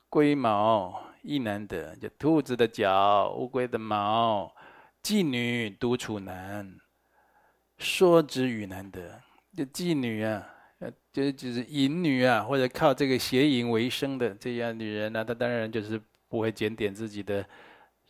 [0.09, 1.95] 龟毛亦难得。
[1.97, 4.53] 就兔子的角，乌龟的毛，
[5.03, 6.79] 妓女独处难，
[7.79, 9.23] 说之语难得。
[9.57, 10.49] 就妓女啊。
[10.83, 17.47] 呃就是就是淫女啊，或者靠这个邪淫为生的这样女人呢、她当然就是不会检点自己的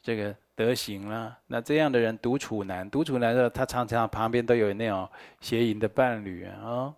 [0.00, 1.38] 这个德行了。
[1.46, 5.06] 那这样的人独处难，独处难的他常常旁边都有那种
[5.40, 6.60] 邪淫的伴侣啊。
[6.62, 6.94] 哦、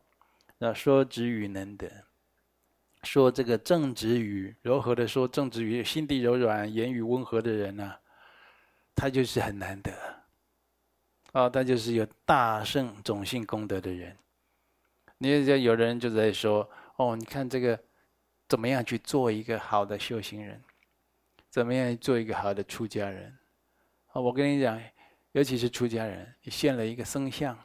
[0.59, 1.91] 那说止语难得，
[3.03, 7.99] 说这个正直语，柔和的说正直语，心地柔软、言语温和的人呢、啊，
[8.95, 9.93] 他就是很难得。
[11.33, 14.17] 哦，他就是有大圣种性功德的人。
[15.19, 17.79] 你也有人就在说：“哦，你看这个
[18.49, 20.63] 怎么样去做一个好的修行人？
[21.51, 23.37] 怎么样做一个好的出家人？”
[24.13, 24.81] 啊，我跟你讲，
[25.33, 27.59] 尤其是出家人，你现了一个僧相，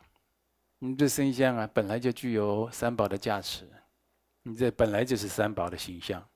[0.80, 3.70] 你这僧相啊，本来就具有三宝的价值，
[4.44, 6.28] 你这本来就是三宝的形象。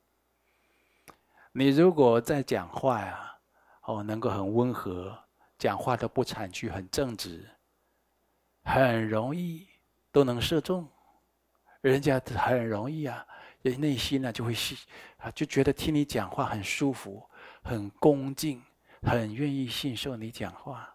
[1.52, 3.38] 你如果在讲话呀，
[3.84, 5.18] 哦，能够很温和，
[5.58, 7.48] 讲话都不谄曲，很正直，
[8.64, 9.68] 很容易
[10.12, 10.88] 都能射中。
[11.92, 13.26] 人家很容易啊，
[13.62, 14.78] 人内心呢就会喜
[15.18, 17.22] 啊，就觉得听你讲话很舒服，
[17.62, 18.62] 很恭敬，
[19.02, 20.90] 很愿意信受你讲话。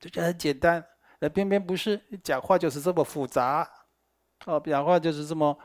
[0.00, 0.82] 就这很简单，
[1.18, 3.70] 那偏偏不是，讲话就是这么复杂，
[4.46, 5.58] 哦，讲话就是这么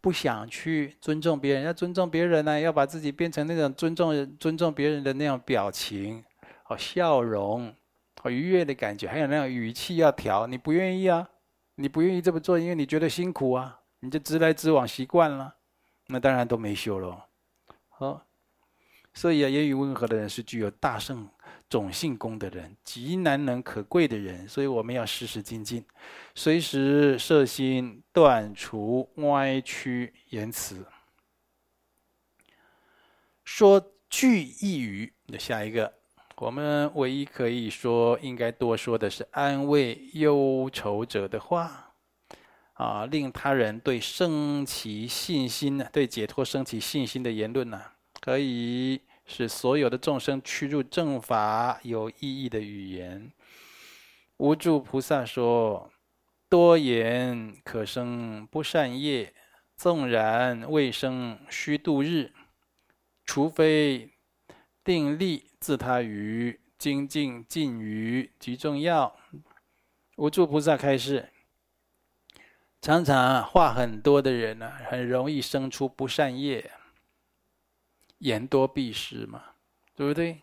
[0.00, 6.24] 不想去尊重别人，要尊重别人呢，要把自己变成那种尊重、尊重别人的那种表情，
[6.68, 7.74] 哦，笑容，
[8.22, 11.28] 哦愉悦的感觉，还有那种语气要调，你不愿意啊。
[11.80, 15.54] 你不愿意这么做，因为你觉得辛苦啊，你就直来直往习惯了，
[16.08, 17.22] 那当然都没修喽。
[17.88, 18.26] 好，
[19.14, 21.28] 所以啊，言语温和的人是具有大圣
[21.70, 25.86] 种性功德的人，极难能可贵的人，所以我们要时时精进，
[26.34, 30.84] 随时摄心断除歪曲言辞，
[33.44, 35.14] 说句义语。
[35.26, 35.97] 那下一个。
[36.40, 41.94] 我们唯一可以说应该多说的是安慰忧愁者的话，
[42.74, 47.82] 啊，令他人对升起信心呢，对解脱升起信心的言论呢，
[48.20, 53.32] 可以使所有的众生趋入正法有意义的语言。
[54.36, 55.90] 无着菩萨说：
[56.48, 59.34] 多言可生不善业，
[59.76, 62.32] 纵然未生须度日，
[63.24, 64.12] 除非
[64.88, 65.44] 定力。
[65.60, 69.14] 自他于精进尽于极重要。
[70.16, 71.28] 无着菩萨开示，
[72.80, 76.70] 常常话很多的人呢、很容易生出不善业。
[78.18, 79.44] 言多必失嘛，
[79.94, 80.40] 对不对？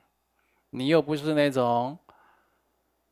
[0.69, 1.97] 你又不是那种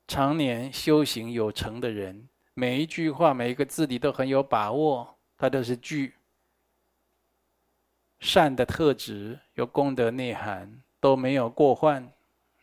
[0.07, 6.13] 常年修行有成的人，每一句话每一个字你都很有把握，它都是具
[8.19, 10.83] 善的特质，有功德内涵。
[11.03, 12.09] 都没有过患，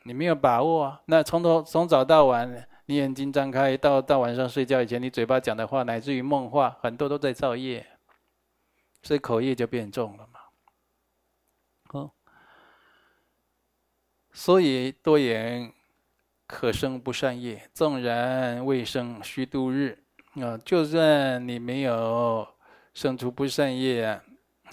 [0.04, 1.02] 你没有把握啊。
[1.04, 7.86] 那从头从早到晚，你眼睛张开到到晚上睡觉以前，你嘴巴讲的话，乃至于梦话，很多都在造业，
[9.02, 10.40] 所以口业就变重了嘛。
[11.90, 12.10] 哦，
[14.32, 15.70] 所以多言
[16.46, 20.02] 可生不善业，纵然未生须度日
[20.36, 22.48] 啊，就算你没有
[22.94, 24.18] 生出不善业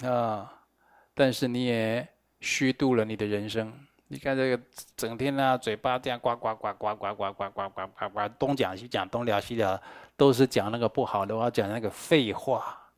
[0.00, 0.64] 啊，
[1.12, 2.08] 但是你也。
[2.40, 3.72] 虚度了你的人生，
[4.06, 4.62] 你看这个
[4.96, 9.80] 整天啊，嘴巴这样呱呱呱呱呱呱呱呱呱呱呱，东讲西讲，东聊西聊，
[10.16, 12.90] 都是讲那个不好的话，讲那个废话，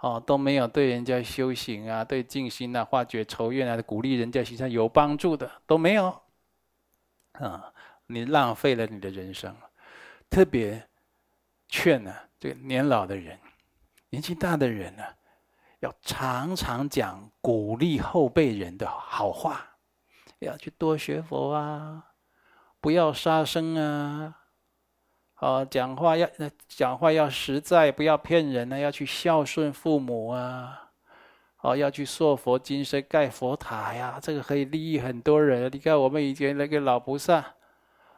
[0.00, 6.22] 哦，都没有对人家修行啊，对静心啊，化解仇怨啊，鼓励人家形象有帮助的都没有，
[7.32, 7.72] 啊，
[8.06, 9.54] 你浪费了你的人生。
[10.28, 10.88] 特别
[11.68, 13.38] 劝呢，这个年老的人，
[14.10, 15.02] 年纪大的人呢，
[15.80, 19.66] 要常常讲鼓励后辈人的好话。
[20.38, 22.02] 要去多学佛啊，
[22.80, 24.34] 不要杀生啊，
[25.38, 26.26] 哦，讲话要
[26.66, 30.92] 讲话要实在，不要骗人啊，要去孝顺父母啊，
[31.60, 35.70] 哦，要去塑佛金身、盖佛塔呀，这个可以利益很多人。
[35.70, 37.44] 你看我们以前那个老菩萨，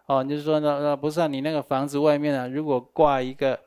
[0.06, 3.58] 哦，你就是说那老菩萨，你那个房子外面啊，如果挂一个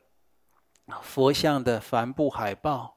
[1.02, 2.95] 佛像的帆布海报，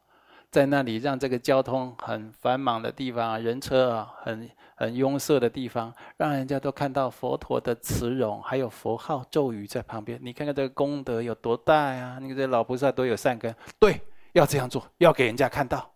[0.51, 4.49] 在那里让这个交通很繁忙的地方啊，人车啊很。
[4.79, 10.17] 很拥塞的地方，让人家都看到佛陀的慈容，还有佛号咒语在旁边。
[10.23, 12.17] 你看看这个功德有多大呀！
[12.21, 13.99] 你看这老菩萨多有善根，对，
[14.31, 15.93] 要这样做，要给人家看到，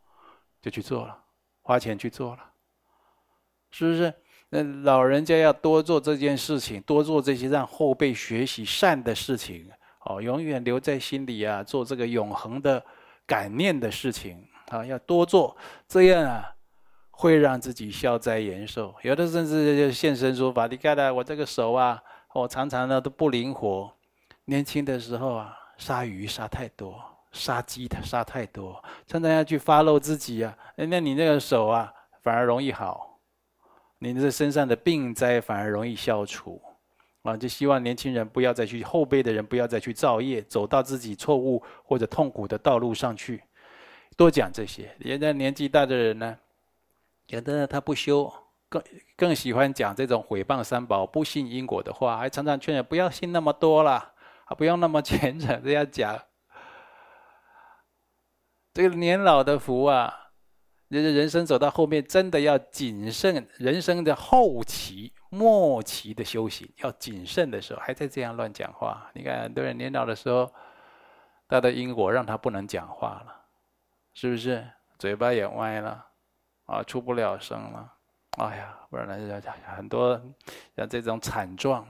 [0.61, 1.17] 就去做了，
[1.61, 2.43] 花钱去做了，
[3.71, 4.13] 是不是？
[4.49, 9.65] 那老人家要多做这件事情，多做这些让后辈学习善的事情，
[10.03, 12.83] 哦，永远留在心里啊，做这个永恒的
[13.27, 15.55] 感念的事情啊，要多做，
[15.87, 16.49] 这样啊。
[17.15, 20.65] 会让自己消灾延寿，有的甚至就现身说法。
[20.65, 22.01] 你看了我这个手啊，
[22.33, 23.93] 我常常呢都不灵活。
[24.45, 26.99] 年轻的时候啊，杀鱼杀太多，
[27.31, 30.57] 杀鸡杀太多，常常要去发露自己啊。
[30.75, 31.93] 那你那个手啊，
[32.23, 33.19] 反而容易好，
[33.99, 36.59] 你这身上的病灾反而容易消除。
[37.23, 43.41] 啊，就希望年轻人不要再去，后辈的人不要再去造业，走到自己错误或者痛苦的道路上去。
[44.15, 44.95] 多讲这些。
[45.01, 46.37] 现在年纪大的人呢？
[47.27, 48.31] 有的人他不修，
[48.67, 48.83] 更
[49.15, 54.13] 更喜欢讲这种毁谤三宝、不信因果的话，还常常劝人不要信那么多了，
[54.45, 56.19] 啊，不用那么虔诚这样讲。
[58.73, 60.22] 这个年老的福啊，
[60.87, 63.47] 人人生走到后面，真的要谨慎。
[63.57, 69.09] 人生的后期、末期的修行要谨慎的时候，还在这样乱讲话。
[69.13, 70.51] 你看很多人年老的时候，
[71.47, 73.41] 他的因果让他不能讲话了，
[74.13, 74.67] 是不是？
[74.99, 76.07] 嘴巴也歪了。
[76.65, 77.93] 啊，出不了声了，
[78.37, 79.19] 哎呀，不然，
[79.75, 80.19] 很多
[80.77, 81.85] 像这种惨状，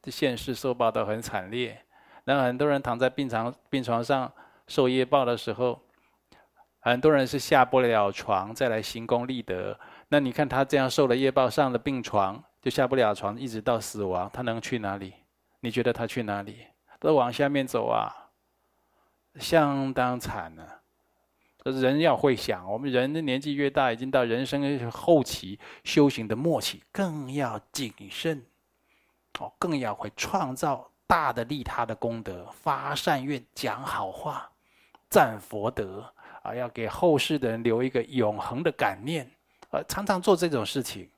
[0.00, 1.78] 这现世受报都很惨烈。
[2.24, 4.32] 那很多人躺在病床病床上
[4.66, 5.78] 受业报的时候，
[6.82, 9.78] 很多人是下不了床再来行功立德。
[10.08, 15.14] 那你看他这样受了业报，上了病床就下不了床，一直到死亡，他能去哪里？
[15.60, 16.66] 你觉得他去哪里？
[16.98, 18.30] 都往下面走啊，
[19.36, 20.78] 相当惨呢、啊。
[21.64, 28.44] 人要会想，我们人的年纪越大，已经到人生后期修行的末期，更要谨慎，
[29.38, 34.50] 哦，更要会创造大的利他的功德，发善愿，讲好话，
[35.08, 36.12] 赞佛德
[36.42, 39.30] 啊，要给后世的人留一个永恒的感念，
[39.70, 41.08] 呃，常常做这种事情，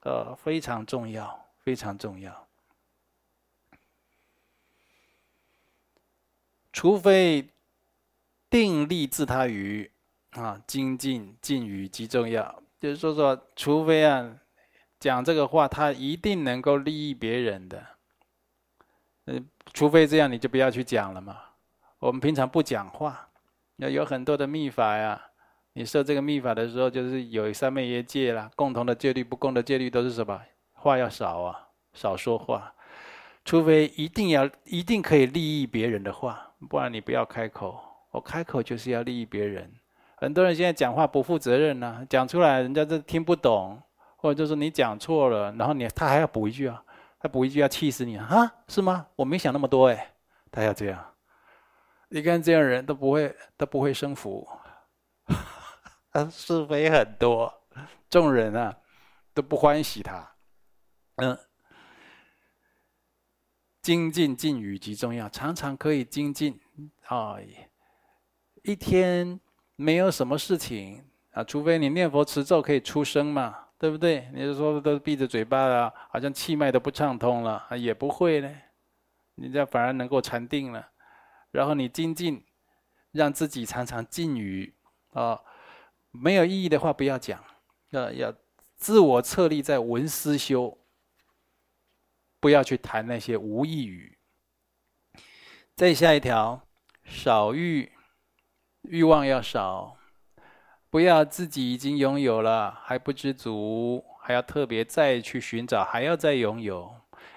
[0.00, 2.46] 呃，非常重要，非常重要。
[6.72, 7.48] 除非
[8.48, 9.90] 定力自他于。
[10.34, 14.36] 啊，精进尽语极重要，就是说说，除非啊，
[14.98, 17.86] 讲这个话，他一定能够利益别人的，
[19.26, 21.40] 嗯，除非这样，你就不要去讲了嘛。
[22.00, 23.28] 我们平常不讲话，
[23.88, 25.20] 有很多的密法呀。
[25.74, 30.40] 你设这个密法的时候，就是有三昧耶戒啦，共同的戒律，不共的戒律都是什么？
[30.72, 32.72] 话要少啊，少说话。
[33.44, 37.78] 除非一定要一定可以利益别人的话，不然你不要开口。
[38.10, 39.70] 我开口就是要利益别人。
[40.16, 43.82] 很多人现在讲话不负责任呐，讲出来人家都听不懂，
[44.16, 46.82] 或者就是你讲错了，然后你他还要补一句啊，
[47.18, 49.06] 他补一句要气死你啊，是吗？
[49.16, 50.12] 我没想那么多哎，
[50.52, 51.04] 他要这样，
[52.14, 54.48] 你看这样人都不会都不会生福，
[56.12, 57.52] 他是非很多，
[58.08, 58.72] 众人啊
[59.34, 60.36] 都不欢喜他，
[61.16, 61.36] 嗯，
[63.82, 66.60] 精进进语极重要，常常可以精进
[67.06, 67.36] 啊，
[68.62, 69.40] 一天。
[69.76, 74.30] 没有什么事情啊，除非你念佛持咒可以出声嘛，对不对？
[74.32, 78.56] 你就说都闭着嘴巴了，好像气脉都不畅通了，也不会呢。
[79.34, 80.90] 你这样反而能够禅定了。
[81.54, 82.44] 然后你精进，
[83.12, 84.74] 让自己常常禁语
[85.12, 85.40] 啊，
[86.10, 87.42] 没有意义的话不要讲，
[87.90, 88.34] 要要
[88.76, 90.76] 自我策立在文思修，
[92.40, 94.18] 不要去谈那些无义语。
[95.76, 96.66] 再下一条，
[97.04, 97.92] 少欲。
[98.82, 99.96] 欲望要少，
[100.90, 106.94] 不要自己已经拥有了还不知足，还要特别再去寻找，还要再拥有，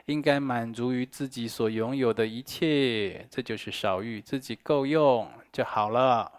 [0.07, 6.31] 应该满足于自己所拥有的一切，这就是少欲，自己够用就好了。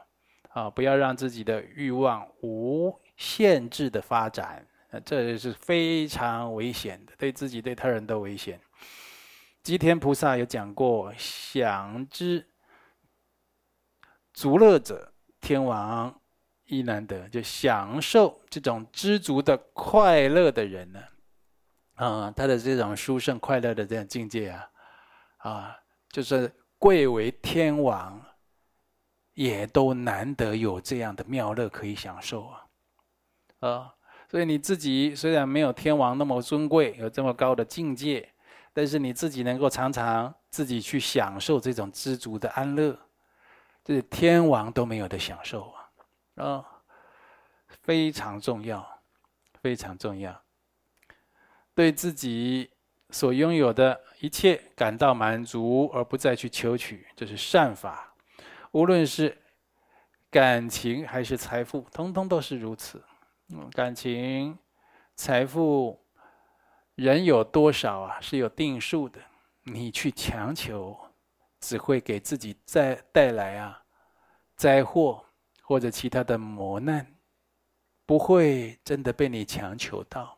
[0.50, 4.66] 啊，不要让自己的欲望无限制的发展，
[5.04, 8.58] 这是非常危险的，对自己对他人都危险。
[9.62, 12.48] 吉田菩萨有讲过，享之
[14.32, 15.12] 足乐者，
[15.42, 16.18] 天王
[16.64, 17.28] 亦难得。
[17.28, 21.00] 就享受这种知足的快乐的人呢，
[21.98, 24.70] 啊他的这种殊胜快乐的这种境界啊，
[25.38, 25.78] 啊，
[26.10, 28.20] 就是贵为天王，
[29.34, 32.66] 也都难得有这样的妙乐可以享受啊，
[33.60, 33.94] 啊，
[34.30, 38.32] 所以你自己虽然没有天王那么尊贵，有这么高的境界。
[38.74, 42.96] 但是你自己能够常常自己去享受这种知足的安乐，
[43.82, 45.72] 这是天王都没有的享受
[46.36, 46.44] 啊！
[46.44, 46.64] 啊，
[47.82, 48.86] 非常重要，
[49.60, 50.40] 非常重要。
[51.78, 52.68] 对自己
[53.10, 58.12] 所拥有的一切感到满足，而不再去求取，这是善法。
[58.72, 59.38] 无论是
[60.28, 63.00] 感情还是财富，通通都是如此。
[63.50, 64.58] 嗯，感情、
[65.14, 66.04] 财富。
[66.96, 68.20] 人有多少啊？
[68.20, 69.20] 是有定数的。
[69.62, 70.98] 你去强求，
[71.60, 73.80] 只会给自己再带来啊
[74.56, 75.24] 灾祸
[75.62, 77.06] 或者其他的磨难，
[78.04, 80.37] 不会真的被你强求到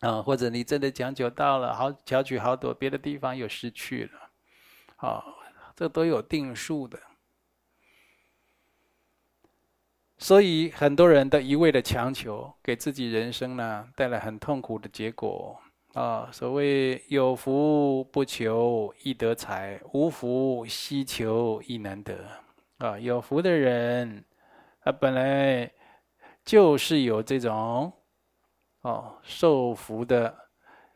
[0.00, 0.22] 啊。
[0.22, 4.30] 或者你真的强求到了，好巧取豪夺，别的地方又失去了。
[4.96, 5.24] 啊，
[5.74, 6.98] 这都有定数的。
[10.18, 15.60] 所以很多人都一味的强求，给自己人生呢带来很痛苦的结果
[15.92, 16.30] 啊。
[16.32, 22.16] 所谓有福不求易得财，无福希求易难得
[22.78, 22.98] 啊。
[22.98, 24.24] 有福的人，
[24.80, 25.70] 他本来
[26.46, 27.92] 就是有这种
[28.86, 30.48] 哦受福的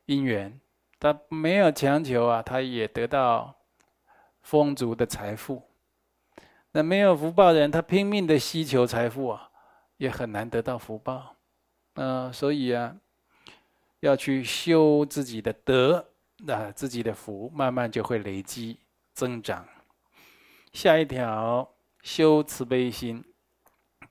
[0.06, 0.60] 因缘，
[1.00, 3.56] 他没有强求啊，他也得到
[4.42, 5.60] 丰足的财富。
[6.70, 9.50] 那没有福报的人，他拼命的希求财富啊，
[9.96, 11.34] 也很难得到福报。
[11.94, 12.94] 嗯、所以啊，
[13.98, 16.06] 要去修自己的德，
[16.46, 18.78] 那、自己的福慢慢就会累积
[19.12, 19.66] 增长。
[20.72, 21.68] 下一条，
[22.02, 23.24] 修慈悲心，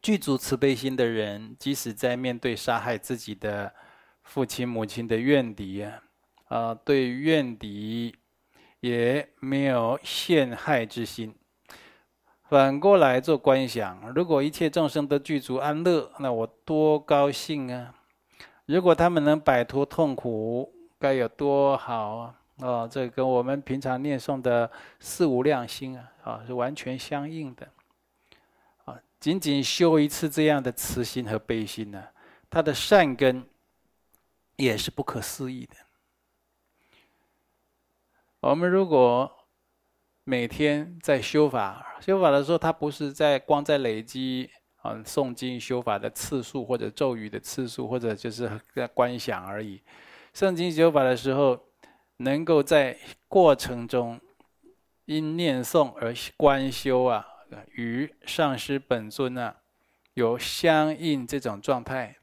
[0.02, 3.74] 具足慈悲心的人，即使在面对杀害自己的
[4.24, 6.02] 父亲母亲的怨敌啊，
[6.48, 8.16] 啊、对怨敌
[8.80, 11.36] 也没有陷害之心。
[12.48, 17.94] 反过来做观想，如果一切众生都具足安乐，那我多高兴啊！
[18.66, 22.36] 如果他们能摆脱痛苦，该有多好啊！
[22.62, 27.68] 哦，这跟我们平常念诵的四无量心啊，啊是完全相应的。
[29.20, 32.08] 仅仅修一次这样的慈心和悲心呢，
[32.50, 33.46] 他的善根
[34.56, 35.76] 也是不可思议的。
[38.40, 39.30] 我们如果
[40.24, 49.82] 每天在修法，修法的时候，他不是在光在累积啊诵经修法的次数，或者咒语的次数，或者就是在观想而已。
[50.34, 51.60] 诵经修法的时候，
[52.18, 52.98] 能够在
[53.28, 54.22] 过程中
[55.04, 57.26] 因念诵而观修啊，
[57.72, 59.62] 与上师本尊啊
[60.14, 62.18] 有相应这种状态，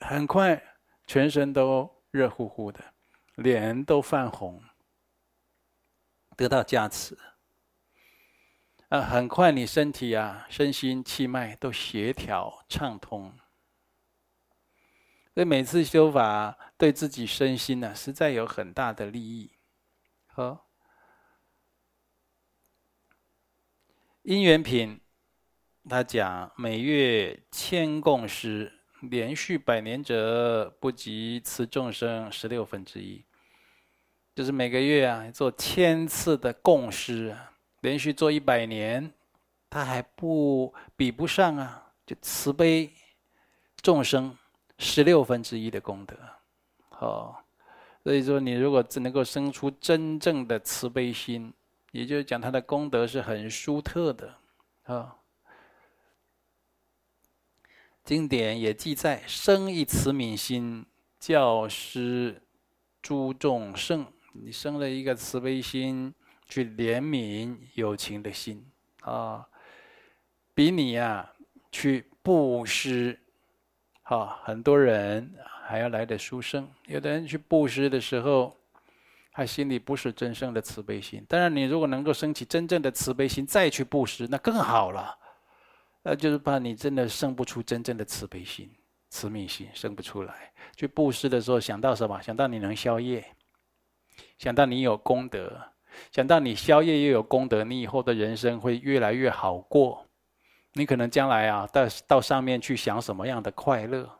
[0.00, 0.62] 很快
[1.06, 2.94] 全身都热乎乎的，
[3.36, 4.62] 脸都泛红。
[6.36, 7.18] 得到加持，
[8.90, 13.36] 啊，很快你身体啊、身心气脉都协调畅通。
[15.34, 19.50] 所以每次修法对自己身心呢、实在有很大的利益。
[20.26, 20.67] 好，
[24.28, 25.00] 因缘品，
[25.88, 28.70] 他讲每月千供施，
[29.00, 33.24] 连续百年者，不及慈众生十六分之一。
[34.34, 37.34] 就是每个月啊，做千次的供施，
[37.80, 39.10] 连续做一百年，
[39.70, 41.94] 他还不比不上啊！
[42.04, 42.92] 就慈悲
[43.80, 44.36] 众生
[44.76, 46.14] 十六分之一的功德，
[46.90, 47.42] 好，
[48.04, 51.50] 所以说你如果只能够生出真正的慈悲心，
[51.92, 54.34] 也就是讲他的功德是很殊特的
[54.84, 55.16] 啊。
[58.04, 60.86] 经典也记载，生一慈悯心，
[61.18, 62.42] 教施
[63.02, 64.06] 诸众生。
[64.32, 66.14] 你生了一个慈悲心，
[66.48, 68.64] 去怜悯有情的心
[69.00, 69.46] 啊，
[70.54, 71.34] 比你呀、啊、
[71.70, 73.18] 去布施，
[74.04, 75.34] 啊，很多人
[75.66, 76.70] 还要来得殊胜。
[76.86, 78.56] 有的人去布施的时候，
[79.38, 81.24] 他心里不是真正的慈悲心。
[81.28, 85.16] 当然，你如果能够升起真正的慈悲心，再去布施，那更好了。
[86.02, 88.68] 那就是怕你真的生不出真正的慈悲心
[89.10, 90.50] 慈悯心生不出来。
[90.74, 92.20] 去布施的时候，想到什么？
[92.20, 93.24] 想到你能消业，
[94.38, 95.56] 想到你有功德，
[96.10, 100.04] 想到你消业又有功德，你以后的人生会越来越好过。
[100.72, 104.10] 你可能将来啊，到到上面去想什么样的快乐，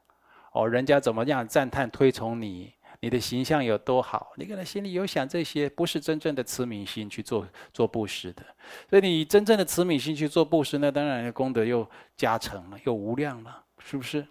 [0.52, 8.44] 哦，人家怎么样赞叹推崇你，你的形象有多好，你可能心里有想这些，不是真正的慈悯心去做做布施的。
[8.90, 14.26] 所以你真正的慈悯心去做布施，那当然功德又加成了，又无量了，是不是？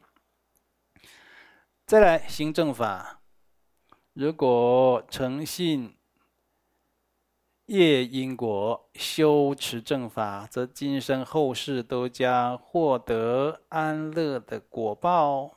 [1.86, 3.22] 再来行正法，
[4.14, 5.96] 如果诚信
[7.68, 15.57] 业因果修持正法，则今生后世都将获得安乐的果报。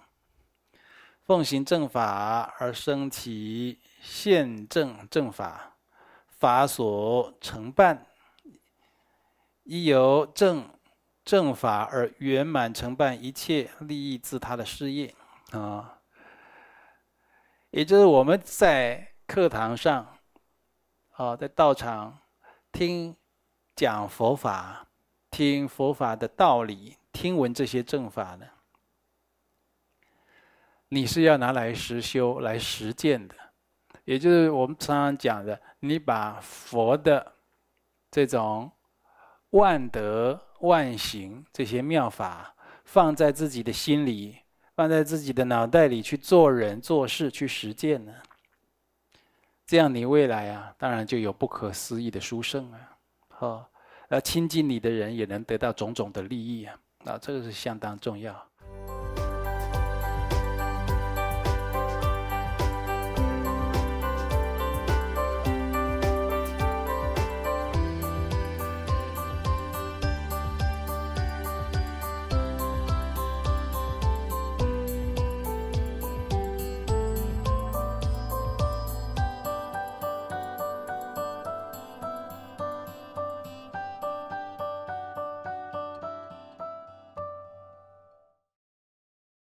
[1.30, 5.76] 奉行正法而生起现证正法，
[6.26, 8.04] 法所承办，
[9.62, 10.68] 亦由正
[11.24, 15.14] 正法而圆满承办一切利益自他的事业
[15.52, 16.00] 啊。
[17.70, 20.18] 也就是我们在课堂上，
[21.12, 22.18] 啊，在道场
[22.72, 23.16] 听
[23.76, 24.88] 讲佛法，
[25.30, 28.46] 听佛法的道理，听闻这些正法呢，
[30.90, 33.34] 你是要拿来实修、来实践的。
[34.04, 37.32] 也就是我们常常讲的，你把佛的
[38.10, 38.70] 这种
[39.50, 44.36] 万德万行这些妙法放在自己的心里。
[44.76, 48.14] 放在自己的脑袋里去做人做事去实践呢，
[49.66, 52.96] 这样你未来啊，当然就有不可思议的殊胜啊！
[53.28, 53.70] 好，
[54.08, 56.74] 而亲近你的人也能得到种种的利益啊！
[57.04, 58.49] 啊，这个是相当重要。